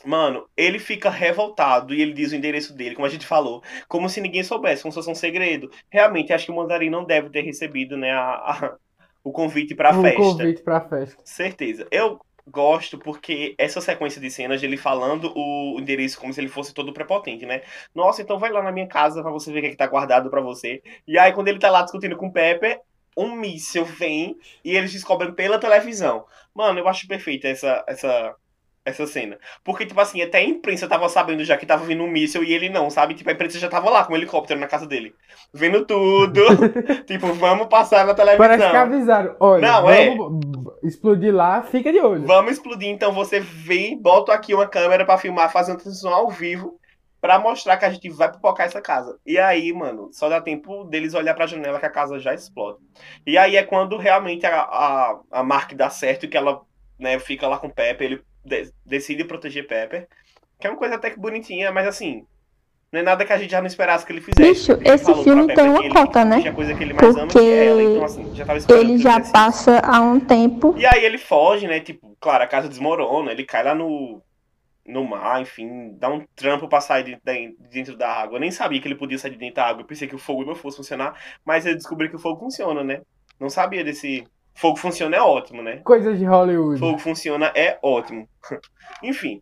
[0.05, 4.09] Mano, ele fica revoltado e ele diz o endereço dele, como a gente falou, como
[4.09, 5.69] se ninguém soubesse, como se fosse um segredo.
[5.89, 8.77] Realmente, acho que o Mandarim não deve ter recebido, né, a, a
[9.23, 10.21] o convite pra o festa.
[10.21, 11.21] O convite pra festa.
[11.25, 11.87] Certeza.
[11.91, 16.47] Eu gosto porque essa sequência de cenas de ele falando o endereço como se ele
[16.47, 17.61] fosse todo prepotente, né?
[17.93, 19.87] Nossa, então vai lá na minha casa para você ver o que, é que tá
[19.87, 20.81] guardado para você.
[21.07, 22.79] E aí, quando ele tá lá discutindo com o Pepper,
[23.15, 26.25] um míssil vem e eles descobrem pela televisão.
[26.55, 28.35] Mano, eu acho perfeita essa, essa
[28.85, 29.37] essa cena.
[29.63, 32.53] Porque, tipo assim, até a imprensa tava sabendo já que tava vindo um míssil e
[32.53, 33.13] ele não, sabe?
[33.13, 35.13] Tipo, a imprensa já tava lá com um helicóptero na casa dele.
[35.53, 36.41] Vendo tudo.
[37.05, 38.47] tipo, vamos passar na televisão.
[38.47, 39.35] Parece que avisaram.
[39.39, 40.15] Olha, não, é.
[40.15, 40.45] vamos
[40.83, 40.87] é...
[40.87, 42.25] explodir lá, fica de olho.
[42.25, 46.29] Vamos explodir, então você vem, bota aqui uma câmera para filmar, fazer uma transmissão ao
[46.29, 46.79] vivo
[47.21, 49.19] para mostrar que a gente vai pipocar essa casa.
[49.25, 52.79] E aí, mano, só dá tempo deles olhar pra janela que a casa já explode.
[53.27, 56.61] E aí é quando realmente a, a, a Mark dá certo e que ela
[56.97, 58.23] né, fica lá com o Pepe, ele
[58.85, 60.07] decide proteger Pepper.
[60.59, 62.25] Que é uma coisa até que bonitinha, mas assim.
[62.91, 64.73] Não é nada que a gente já não esperasse que ele fizesse.
[64.73, 66.41] Bicho, esse filme tem uma cota, né?
[66.51, 70.73] Porque ela, então, assim, já ele já passa há um tempo.
[70.75, 71.79] E aí ele foge, né?
[71.79, 74.23] Tipo, claro, a casa desmorona, ele cai lá no,
[74.89, 78.37] no mar, enfim, dá um trampo pra sair de, de, dentro da água.
[78.37, 80.19] Eu nem sabia que ele podia sair de dentro da água, eu pensei que o
[80.19, 81.13] fogo não fosse funcionar,
[81.45, 83.01] mas ele descobriu que o fogo funciona, né?
[83.39, 84.25] Não sabia desse,
[84.59, 85.77] Fogo funciona é ótimo, né?
[85.85, 86.79] Coisas de Hollywood.
[86.79, 88.27] Fogo funciona é ótimo.
[89.01, 89.41] Enfim.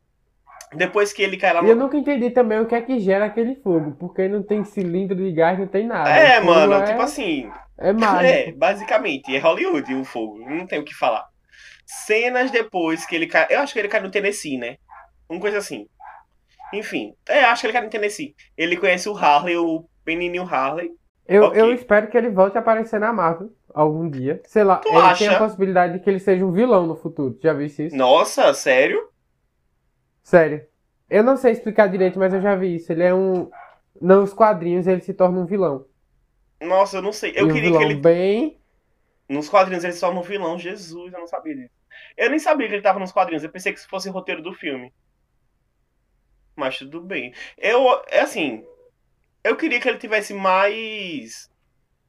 [0.73, 1.67] Depois que ele cai lá no...
[1.67, 4.63] E eu nunca entendi também o que é que gera aquele fogo, porque não tem
[4.63, 6.09] cilindro de gás, não tem nada.
[6.09, 6.83] É, mano, é...
[6.83, 7.49] tipo assim.
[7.79, 8.25] É mágico.
[8.27, 11.25] É, basicamente, é Hollywood o fogo, não tem o que falar.
[11.85, 13.47] Cenas depois que ele cai.
[13.49, 14.77] Eu acho que ele cai no Tennessee, né?
[15.27, 15.87] Uma coisa assim.
[16.73, 18.35] Enfim, é, acho que ele cai no Tennessee.
[18.55, 20.91] Ele conhece o Harley, o pequenininho Harley.
[21.27, 21.61] Eu, okay.
[21.61, 24.41] eu espero que ele volte a aparecer na Marvel algum dia.
[24.45, 25.25] Sei lá, tu ele acha?
[25.25, 27.37] tem a possibilidade de que ele seja um vilão no futuro.
[27.41, 27.95] Já vi isso?
[27.95, 29.09] Nossa, sério?
[30.23, 30.65] Sério.
[31.09, 32.91] Eu não sei explicar direito, mas eu já vi isso.
[32.91, 33.49] Ele é um.
[33.99, 35.85] Nos quadrinhos ele se torna um vilão.
[36.61, 37.33] Nossa, eu não sei.
[37.35, 37.95] Eu e queria um que ele.
[37.95, 38.59] Bem.
[39.29, 40.57] Nos quadrinhos ele se torna um vilão.
[40.57, 41.73] Jesus, eu não sabia disso.
[42.15, 43.43] Eu nem sabia que ele tava nos quadrinhos.
[43.43, 44.93] Eu pensei que isso fosse o roteiro do filme.
[46.55, 47.33] Mas tudo bem.
[47.57, 48.01] Eu.
[48.07, 48.65] É assim.
[49.47, 51.49] Eu queria que ele tivesse mais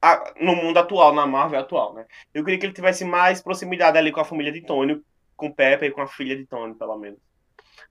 [0.00, 2.06] a, no mundo atual, na Marvel atual, né?
[2.32, 5.00] Eu queria que ele tivesse mais proximidade ali com a família de Tony,
[5.36, 7.18] com Pepper e com a filha de Tony, pelo menos.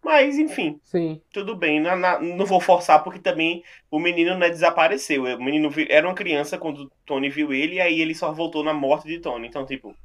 [0.03, 0.79] Mas, enfim.
[0.83, 1.21] Sim.
[1.33, 1.79] Tudo bem.
[1.79, 5.23] Não, não, vou forçar, porque também o menino né, desapareceu.
[5.23, 8.73] O menino era uma criança quando Tony viu ele, e aí ele só voltou na
[8.73, 9.47] morte de Tony.
[9.47, 9.95] Então, tipo.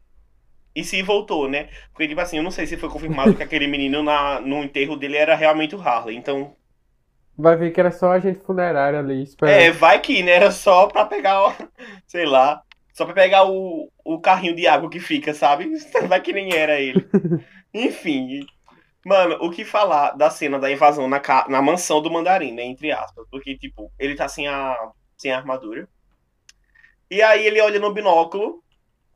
[0.74, 1.68] e se voltou, né?
[1.92, 4.96] Porque, tipo assim, eu não sei se foi confirmado que aquele menino na, no enterro
[4.96, 6.56] dele era realmente o Harley, então.
[7.36, 9.22] Vai ver que era só agente funerário ali.
[9.22, 9.54] Esperando.
[9.54, 10.32] É, vai que, né?
[10.32, 11.56] Era só pra pegar,
[12.06, 12.62] sei lá.
[12.92, 15.70] Só pra pegar o, o carrinho de água que fica, sabe?
[16.06, 17.02] Vai que nem era ele.
[17.72, 18.44] Enfim.
[19.02, 22.64] Mano, o que falar da cena da invasão na, na mansão do mandarim, né?
[22.64, 23.26] Entre aspas.
[23.30, 24.76] Porque, tipo, ele tá sem a,
[25.16, 25.88] sem a armadura.
[27.10, 28.62] E aí ele olha no binóculo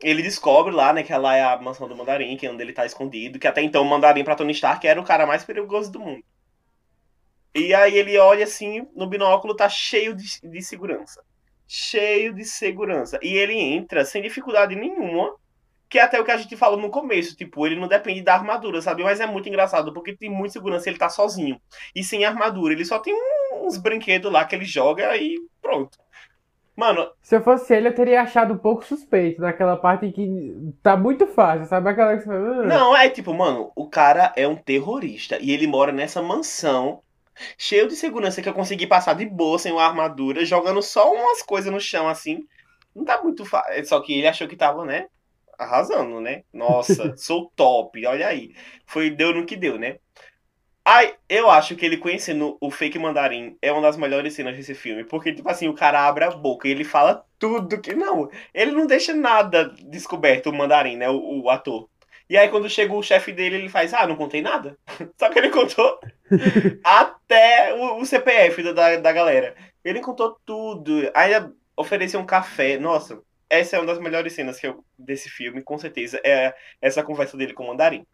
[0.02, 2.72] ele descobre lá, né, que ela é a mansão do Mandarim, que é onde ele
[2.72, 5.90] tá escondido, que até então o Mandarim pra Tony Stark era o cara mais perigoso
[5.90, 6.22] do mundo.
[7.56, 11.22] E aí ele olha assim, no binóculo tá cheio de, de segurança.
[11.66, 13.18] Cheio de segurança.
[13.22, 15.34] E ele entra sem dificuldade nenhuma,
[15.88, 18.34] que é até o que a gente falou no começo, tipo, ele não depende da
[18.34, 19.02] armadura, sabe?
[19.02, 21.58] Mas é muito engraçado, porque tem muita segurança, ele tá sozinho.
[21.94, 23.14] E sem armadura, ele só tem
[23.54, 25.96] uns brinquedos lá que ele joga e pronto.
[26.76, 27.10] Mano.
[27.22, 31.26] Se eu fosse ele, eu teria achado um pouco suspeito naquela parte que tá muito
[31.26, 31.88] fácil, sabe?
[31.88, 32.66] Aquela que você fala.
[32.66, 37.00] Não, é tipo, mano, o cara é um terrorista e ele mora nessa mansão
[37.58, 41.42] cheio de segurança que eu consegui passar de boa sem uma armadura, jogando só umas
[41.42, 42.46] coisas no chão assim.
[42.94, 43.72] Não tá muito fácil.
[43.74, 45.06] É só que ele achou que tava, né?
[45.58, 46.44] Arrasando, né?
[46.52, 48.54] Nossa, sou top, olha aí.
[48.86, 49.98] Foi, deu no que deu, né?
[50.88, 54.72] Ai, eu acho que ele conhecendo o fake mandarim é uma das melhores cenas desse
[54.72, 55.02] filme.
[55.04, 57.92] Porque, tipo assim, o cara abre a boca e ele fala tudo que.
[57.92, 61.10] Não, ele não deixa nada descoberto, o mandarim, né?
[61.10, 61.88] O, o ator.
[62.28, 64.76] E aí, quando chega o chefe dele, ele faz: Ah, não contei nada.
[65.16, 65.98] Só que ele contou
[66.82, 69.54] até o, o CPF da, da galera.
[69.84, 71.10] Ele contou tudo.
[71.14, 72.78] Ainda ofereceu um café.
[72.78, 76.20] Nossa, essa é uma das melhores cenas que eu, desse filme, com certeza.
[76.24, 78.04] É essa conversa dele com o mandarim.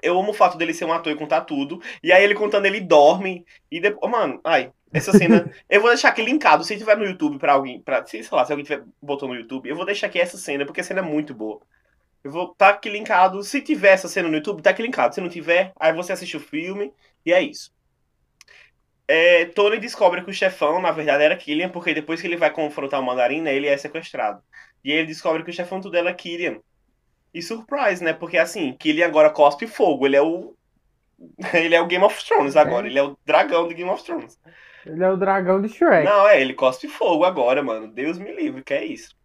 [0.00, 1.82] Eu amo o fato dele ser um ator e contar tudo.
[2.02, 3.44] E aí ele contando, ele dorme.
[3.70, 4.00] E depois.
[4.02, 5.50] Oh, mano, ai, essa cena.
[5.68, 6.62] eu vou deixar aqui linkado.
[6.62, 7.80] Se tiver no YouTube pra alguém.
[7.80, 10.64] Pra, sei lá, se alguém tiver botou no YouTube, eu vou deixar aqui essa cena,
[10.64, 11.60] porque a cena é muito boa.
[12.28, 13.42] Eu vou tá aqui linkado.
[13.42, 15.14] Se tiver essa cena no YouTube, tá aqui linkado.
[15.14, 16.92] Se não tiver, aí você assiste o filme.
[17.24, 17.72] E é isso.
[19.08, 22.50] É, Tony descobre que o chefão, na verdade, era Killian, porque depois que ele vai
[22.50, 24.42] confrontar o mandarim, né, ele é sequestrado.
[24.84, 26.58] E aí ele descobre que o chefão tudo é Killian.
[27.32, 28.12] E surprise, né?
[28.12, 30.06] Porque assim, ele agora cospe fogo.
[30.06, 30.54] Ele é o.
[31.52, 32.86] Ele é o Game of Thrones agora.
[32.86, 32.90] É.
[32.90, 34.38] Ele é o dragão do Game of Thrones.
[34.86, 36.04] Ele é o dragão de Shrek.
[36.04, 37.88] Não, é, ele cospe fogo agora, mano.
[37.88, 39.17] Deus me livre, que é isso.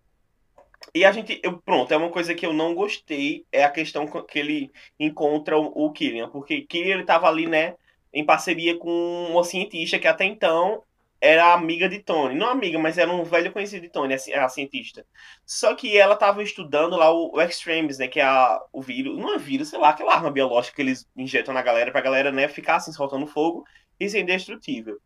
[0.93, 1.39] E a gente.
[1.43, 3.45] Eu, pronto, é uma coisa que eu não gostei.
[3.51, 6.29] É a questão que ele encontra o, o Killian.
[6.29, 7.75] Porque Killian ele tava ali, né?
[8.13, 10.83] Em parceria com uma cientista que até então
[11.23, 12.35] era amiga de Tony.
[12.35, 15.05] Não amiga, mas era um velho conhecido de Tony, a, a cientista.
[15.45, 18.09] Só que ela estava estudando lá o, o, Extremes, né?
[18.09, 19.17] Que é a, o vírus.
[19.17, 22.29] Não é vírus, sei lá, aquela arma biológica que eles injetam na galera pra galera,
[22.29, 23.63] né, ficar assim, soltando fogo
[23.97, 24.99] e ser indestrutível.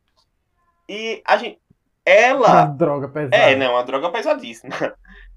[0.89, 1.59] E a gente.
[2.03, 2.63] Ela.
[2.63, 3.35] Uma droga pesada.
[3.35, 4.73] É, não, uma droga pesadíssima.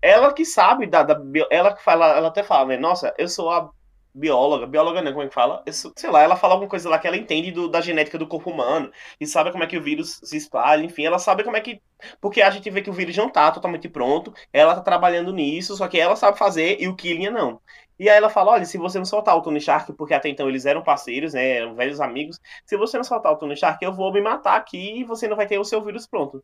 [0.03, 1.21] Ela que sabe da, da.
[1.51, 2.77] Ela que fala, ela até fala, né?
[2.77, 3.71] Nossa, eu sou a
[4.15, 5.63] bióloga, bióloga não, como é que fala?
[5.67, 8.27] Isso, sei lá, ela fala alguma coisa lá que ela entende do, da genética do
[8.27, 11.57] corpo humano e sabe como é que o vírus se espalha, enfim, ela sabe como
[11.57, 11.81] é que.
[12.21, 15.77] Porque a gente vê que o vírus não tá totalmente pronto, ela tá trabalhando nisso,
[15.77, 17.61] só que ela sabe fazer e o Killian não.
[17.99, 20.49] E aí ela fala: olha, se você não soltar o Tony Stark, porque até então
[20.49, 23.93] eles eram parceiros, né, eram velhos amigos, se você não soltar o Tony Stark, eu
[23.93, 26.43] vou me matar aqui e você não vai ter o seu vírus pronto.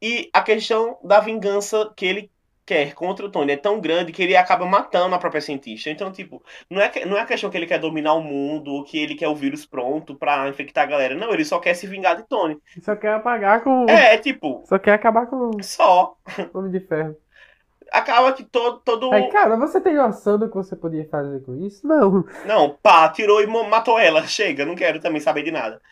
[0.00, 2.30] E a questão da vingança que ele
[2.70, 5.90] quer contra o Tony é tão grande que ele acaba matando a própria cientista.
[5.90, 8.84] Então, tipo, não é, não é a questão que ele quer dominar o mundo ou
[8.84, 11.16] que ele quer o vírus pronto pra infectar a galera.
[11.16, 12.56] Não, ele só quer se vingar de Tony.
[12.80, 13.86] Só quer apagar com.
[13.88, 14.62] É, tipo.
[14.66, 15.60] Só quer acabar com.
[15.60, 16.16] Só.
[16.54, 17.16] Homem de ferro.
[17.92, 18.78] Acaba que todo.
[18.84, 19.12] todo...
[19.12, 21.84] Aí, cara, você tem noção do que você podia fazer com isso?
[21.84, 22.24] Não.
[22.46, 24.24] Não, pá, tirou e matou ela.
[24.28, 25.82] Chega, não quero também saber de nada.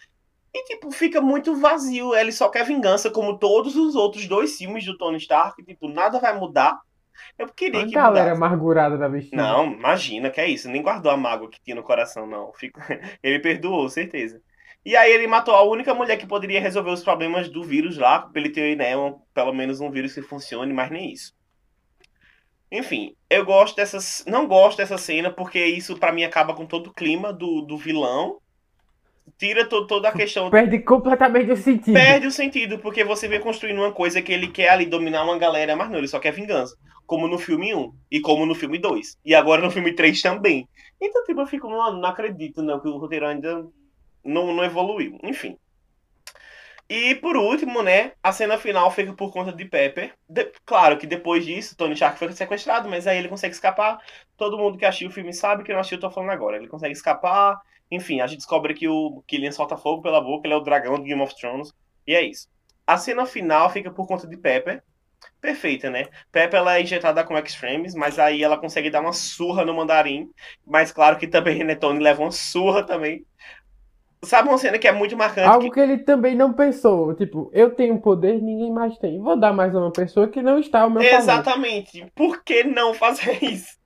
[0.52, 2.14] E, tipo, fica muito vazio.
[2.14, 5.62] Ele só quer vingança, como todos os outros dois filmes do Tony Stark.
[5.64, 6.78] Tipo, nada vai mudar.
[7.38, 8.44] Eu queria que galera mudasse.
[8.44, 9.36] amargurada da vestida.
[9.36, 10.68] Não, imagina que é isso.
[10.68, 12.52] Nem guardou a mágoa que tinha no coração, não.
[12.54, 12.80] Fico...
[13.22, 14.40] ele perdoou, certeza.
[14.84, 18.20] E aí ele matou a única mulher que poderia resolver os problemas do vírus lá,
[18.20, 21.36] pra ele ter, né, um, pelo menos um vírus que funcione, mas nem isso.
[22.70, 24.24] Enfim, eu gosto dessas.
[24.26, 27.76] Não gosto dessa cena, porque isso para mim acaba com todo o clima do, do
[27.76, 28.38] vilão
[29.36, 30.50] tira to, toda a questão.
[30.50, 31.94] Perde completamente o sentido.
[31.94, 35.38] Perde o sentido, porque você vem construindo uma coisa que ele quer ali dominar uma
[35.38, 36.76] galera, mas não, ele só quer vingança.
[37.06, 39.18] Como no filme 1 e como no filme 2.
[39.24, 40.68] E agora no filme 3 também.
[41.00, 43.66] Então, tipo, eu fico, mano, não acredito, não, que o roteiro ainda
[44.24, 45.18] não, não evoluiu.
[45.22, 45.56] Enfim.
[46.88, 50.14] E por último, né, a cena final fica por conta de Pepper.
[50.26, 50.50] De...
[50.64, 54.00] claro que depois disso, Tony Stark foi sequestrado, mas aí ele consegue escapar.
[54.38, 56.56] Todo mundo que assistiu o filme sabe que não assistiu, eu tô falando agora.
[56.56, 57.60] Ele consegue escapar,
[57.90, 60.96] enfim, a gente descobre que o Killian solta fogo pela boca, ele é o dragão
[60.96, 61.72] do Game of Thrones,
[62.06, 62.48] e é isso.
[62.86, 64.82] A cena final fica por conta de Pepper,
[65.40, 66.06] perfeita, né?
[66.32, 70.30] Pepe ela é injetada com X-Frames, mas aí ela consegue dar uma surra no mandarim.
[70.66, 73.24] Mas claro que também Renetone leva uma surra também.
[74.24, 75.46] Sabe uma cena que é muito marcante?
[75.46, 75.74] Algo que...
[75.74, 77.14] que ele também não pensou.
[77.14, 79.20] Tipo, eu tenho poder, ninguém mais tem.
[79.20, 82.00] Vou dar mais a uma pessoa que não está ao meu Exatamente.
[82.00, 82.12] Favor.
[82.16, 83.77] Por que não fazer isso?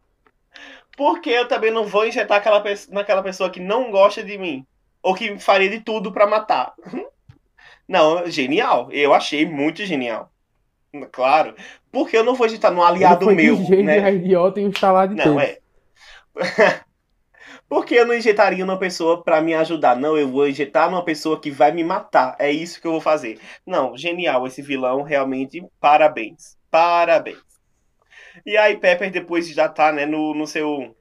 [1.03, 4.65] Porque eu também não vou injetar aquela naquela pessoa que não gosta de mim.
[5.03, 6.73] Ou que faria de tudo para matar.
[7.89, 8.89] Não, genial.
[8.93, 10.31] Eu achei muito genial.
[11.11, 11.57] Claro.
[11.91, 13.57] Porque eu não vou injetar no aliado foi meu.
[13.57, 14.15] né?
[14.15, 15.59] idiota e instalar de Não, é.
[17.69, 19.97] Porque eu não injetaria numa pessoa para me ajudar.
[19.97, 22.37] Não, eu vou injetar numa pessoa que vai me matar.
[22.39, 23.41] É isso que eu vou fazer.
[23.67, 25.67] Não, genial esse vilão, realmente.
[25.81, 26.57] Parabéns.
[26.71, 27.52] Parabéns.
[28.45, 30.95] E aí, Pepper depois já tá, né, no, no seu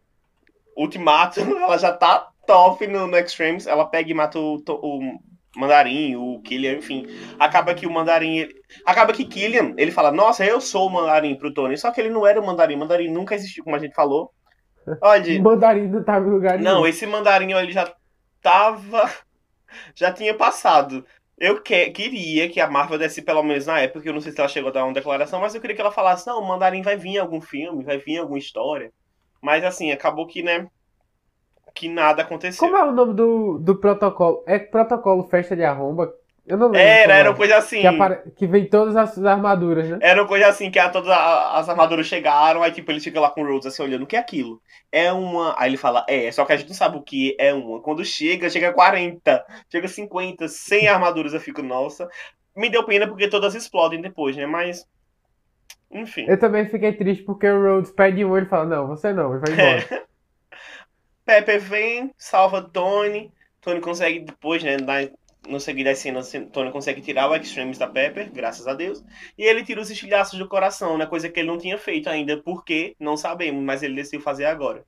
[0.76, 1.40] ultimato.
[1.42, 3.68] Ela já tá top no, no Extremes.
[3.68, 5.20] Ela pega e mata o, o
[5.56, 7.08] Mandarim, o Killian, enfim.
[7.40, 8.38] Acaba que o Mandarim.
[8.38, 8.56] Ele...
[8.86, 11.78] Acaba que Killian, ele fala, nossa, eu sou o Mandarim pro Tony.
[11.78, 12.76] Só que ele não era o Mandarim.
[12.76, 14.32] O Mandarim nunca existiu, como a gente falou.
[15.02, 15.40] Olha.
[15.40, 16.64] O mandarim não tava em lugar nenhum.
[16.64, 17.92] Não, esse mandarim ele já
[18.42, 19.10] tava.
[19.96, 21.06] Já tinha passado.
[21.42, 24.40] Eu que, queria que a Marvel desse, pelo menos na época, eu não sei se
[24.40, 26.84] ela chegou a dar uma declaração, mas eu queria que ela falasse, não, o Mandarim
[26.84, 28.94] vai vir em algum filme, vai vir em alguma história.
[29.42, 30.70] Mas assim, acabou que, né,
[31.74, 32.60] que nada aconteceu.
[32.60, 34.44] Como é o nome do, do protocolo?
[34.46, 36.14] É protocolo Festa de Arromba?
[36.46, 36.80] Eu não lembro.
[36.80, 37.82] Era, era uma coisa assim.
[37.82, 38.32] Que, apare...
[38.36, 40.00] que vem todas as armaduras, né?
[40.02, 43.30] Era uma coisa assim, que a, todas as armaduras chegaram, aí tipo, ele fica lá
[43.30, 44.62] com o Rhodes assim, olhando, o que é aquilo?
[44.92, 45.56] É uma.
[45.58, 47.80] Aí ele fala, é, só que a gente não sabe o que é uma.
[47.82, 52.10] Quando chega, chega 40, chega 50, 100 armaduras, eu fico, nossa.
[52.56, 54.46] Me deu pena porque todas explodem depois, né?
[54.46, 54.86] Mas.
[55.92, 56.26] Enfim.
[56.28, 59.32] Eu também fiquei triste porque o Rhodes pede um e ele fala, não, você não,
[59.32, 60.06] ele vai embora.
[60.08, 60.12] É.
[61.42, 63.32] Pepe vem, salva Tony.
[63.62, 65.08] Tony consegue depois, né, dar
[65.48, 69.04] no seguir das cenas, Tony consegue tirar o Extremes da Pepper, graças a Deus.
[69.38, 71.06] E ele tira os estilhaços do coração, né?
[71.06, 72.38] Coisa que ele não tinha feito ainda.
[72.38, 72.96] Por quê?
[73.00, 74.84] Não sabemos, mas ele decidiu fazer agora.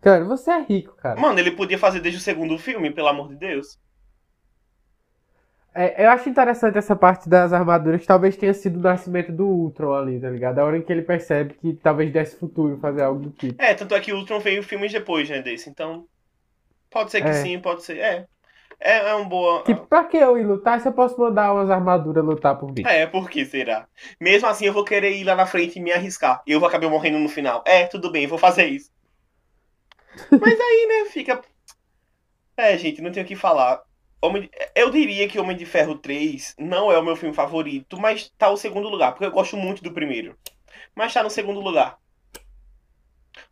[0.00, 1.18] Cara, você é rico, cara.
[1.18, 3.78] Mano, ele podia fazer desde o segundo filme, pelo amor de Deus.
[5.74, 9.92] É, eu acho interessante essa parte das armaduras, talvez tenha sido o nascimento do Ultron
[9.92, 10.60] ali, tá ligado?
[10.60, 13.60] A hora em que ele percebe que talvez desse futuro fazer algo do tipo.
[13.60, 15.68] É, tanto é que o Ultron veio filmes depois, né, desse.
[15.68, 16.06] Então,
[16.88, 17.32] pode ser que é.
[17.32, 17.98] sim, pode ser.
[17.98, 18.26] É,
[18.80, 19.62] é, é um boa.
[19.62, 22.82] Tipo, pra que eu ir lutar se eu posso mandar umas armaduras lutar por mim?
[22.86, 23.86] É, por que será?
[24.20, 26.42] Mesmo assim, eu vou querer ir lá na frente e me arriscar.
[26.46, 27.62] E eu vou acabar morrendo no final.
[27.66, 28.90] É, tudo bem, vou fazer isso.
[30.30, 31.40] Mas aí, né, fica.
[32.56, 33.82] É, gente, não tenho o que falar.
[34.22, 34.48] Homem...
[34.74, 38.48] Eu diria que Homem de Ferro 3 não é o meu filme favorito, mas tá
[38.48, 40.34] o segundo lugar, porque eu gosto muito do primeiro.
[40.94, 41.98] Mas tá no segundo lugar.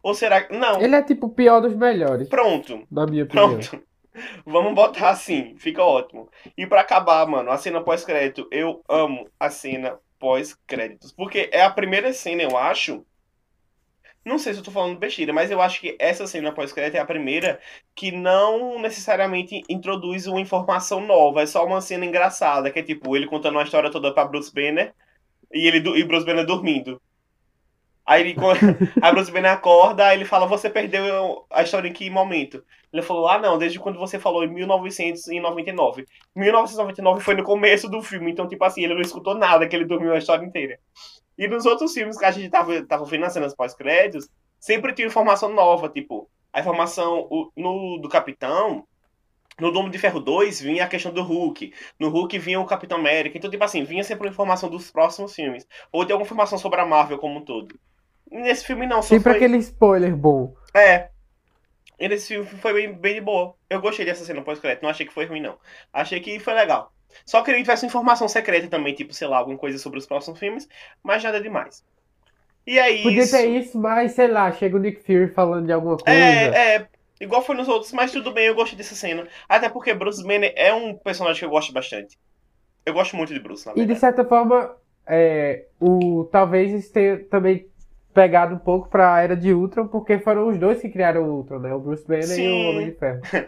[0.02, 0.56] Ou será que.
[0.56, 0.80] Não.
[0.80, 2.28] Ele é tipo o pior dos melhores.
[2.28, 2.86] Pronto.
[2.90, 3.58] Na minha opinião.
[3.58, 3.82] Pronto.
[4.44, 6.28] Vamos botar assim, fica ótimo.
[6.56, 11.12] E para acabar, mano, a cena pós-crédito, eu amo a cena pós-créditos.
[11.12, 13.04] Porque é a primeira cena, eu acho.
[14.24, 17.00] Não sei se eu tô falando besteira, mas eu acho que essa cena pós-crédito é
[17.00, 17.58] a primeira
[17.94, 21.42] que não necessariamente introduz uma informação nova.
[21.42, 24.52] É só uma cena engraçada, que é tipo, ele contando uma história toda pra Bruce
[24.52, 24.94] Banner
[25.52, 27.00] e ele e Bruce Banner dormindo.
[28.04, 28.36] Aí ele,
[29.00, 32.64] a Bruce Banner acorda, aí ele fala, você perdeu a história em que momento?
[32.92, 36.06] Ele falou, ah não, desde quando você falou em 1999.
[36.34, 39.84] 1999 foi no começo do filme, então tipo assim, ele não escutou nada, que ele
[39.84, 40.78] dormiu a história inteira.
[41.38, 44.28] E nos outros filmes que a gente tava, tava vendo nas cenas pós-créditos,
[44.58, 48.84] sempre tinha informação nova, tipo, a informação no, do Capitão,
[49.60, 51.72] no Domo de Ferro 2 vinha a questão do Hulk.
[51.98, 53.36] No Hulk vinha o Capitão América.
[53.36, 55.66] Então, tipo assim, vinha sempre uma informação dos próximos filmes.
[55.92, 57.78] Ou de alguma informação sobre a Marvel como um todo.
[58.32, 59.36] Nesse filme não, só Sempre foi...
[59.36, 60.54] aquele spoiler bom.
[60.74, 61.10] É.
[61.98, 63.54] E nesse filme foi bem, bem de boa.
[63.68, 65.56] Eu gostei dessa cena pós-crédito, não achei que foi ruim, não.
[65.92, 66.92] Achei que foi legal.
[67.26, 70.38] Só queria que tivesse informação secreta também, tipo, sei lá, alguma coisa sobre os próximos
[70.38, 70.66] filmes,
[71.02, 71.84] mas nada demais.
[72.66, 72.76] E.
[73.02, 73.36] Podia isso...
[73.36, 76.18] ter isso, mas sei lá, chega o Nick Fury falando de alguma coisa.
[76.18, 76.88] É, é.
[77.20, 79.28] Igual foi nos outros, mas tudo bem, eu gostei dessa cena.
[79.48, 82.18] Até porque Bruce Banner é um personagem que eu gosto bastante.
[82.84, 83.92] Eu gosto muito de Bruce, na verdade.
[83.92, 84.74] E de certa forma,
[85.06, 87.68] é, o talvez tenha também
[88.12, 91.58] pegado um pouco pra Era de Ultron, porque foram os dois que criaram o Ultron,
[91.58, 91.74] né?
[91.74, 92.42] O Bruce Banner Sim.
[92.42, 93.20] e o Homem de Ferro.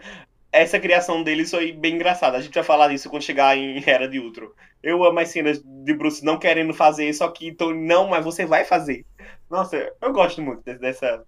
[0.51, 2.37] Essa criação deles foi bem engraçada.
[2.37, 4.47] A gente vai falar disso quando chegar em Era de Ultron.
[4.81, 8.45] Eu amo as cenas de Bruce não querendo fazer, só que então, não, mas você
[8.45, 9.05] vai fazer.
[9.49, 11.23] Nossa, eu gosto muito dessa.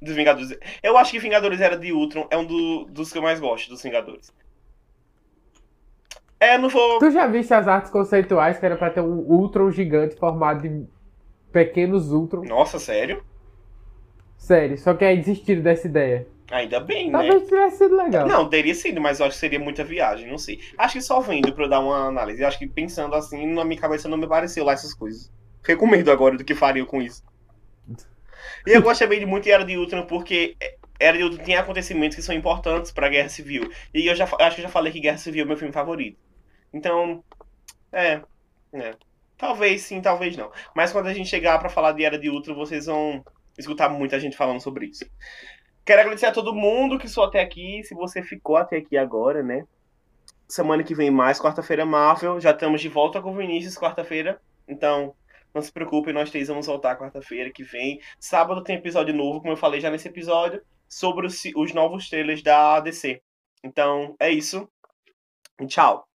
[0.00, 0.58] Dos Vingadores.
[0.82, 3.70] Eu acho que Vingadores Era de Ultron é um do, dos que eu mais gosto,
[3.70, 4.32] dos Vingadores.
[6.40, 6.98] É, não vou.
[6.98, 10.84] Tu já viste as artes conceituais que era pra ter um Ultron gigante formado de
[11.52, 12.44] pequenos Ultron.
[12.44, 13.22] Nossa, sério?
[14.36, 16.26] Sério, só que aí desistiram dessa ideia.
[16.50, 17.40] Ainda bem, Talvez né?
[17.40, 18.26] Talvez tivesse sido legal.
[18.26, 20.60] Não, teria sido, mas eu acho que seria muita viagem, não sei.
[20.76, 22.42] Acho que só vendo pra eu dar uma análise.
[22.42, 25.32] Eu acho que pensando assim, na minha cabeça não me pareceu lá essas coisas.
[25.60, 27.22] Fiquei com medo agora do que faria com isso.
[28.66, 30.56] E eu gostei bem de muito de Era de Ultron porque
[30.98, 33.70] Era de Ultron tem acontecimentos que são importantes pra Guerra Civil.
[33.94, 36.18] E eu já acho que eu já falei que Guerra Civil é meu filme favorito.
[36.72, 37.22] Então,
[37.92, 38.20] é,
[38.72, 38.94] é.
[39.42, 40.52] Talvez sim, talvez não.
[40.72, 43.24] Mas quando a gente chegar para falar de Era de Ultron, vocês vão
[43.58, 45.04] escutar muita gente falando sobre isso.
[45.84, 47.82] Quero agradecer a todo mundo que sou até aqui.
[47.82, 49.66] Se você ficou até aqui agora, né?
[50.46, 52.38] Semana que vem mais, quarta-feira Marvel.
[52.38, 54.40] Já estamos de volta com o Vinícius quarta-feira.
[54.68, 55.12] Então,
[55.52, 58.00] não se preocupe, nós três vamos voltar quarta-feira que vem.
[58.20, 62.44] Sábado tem episódio novo, como eu falei já nesse episódio, sobre os, os novos trailers
[62.44, 63.20] da DC.
[63.64, 64.68] Então, é isso.
[65.66, 66.11] Tchau.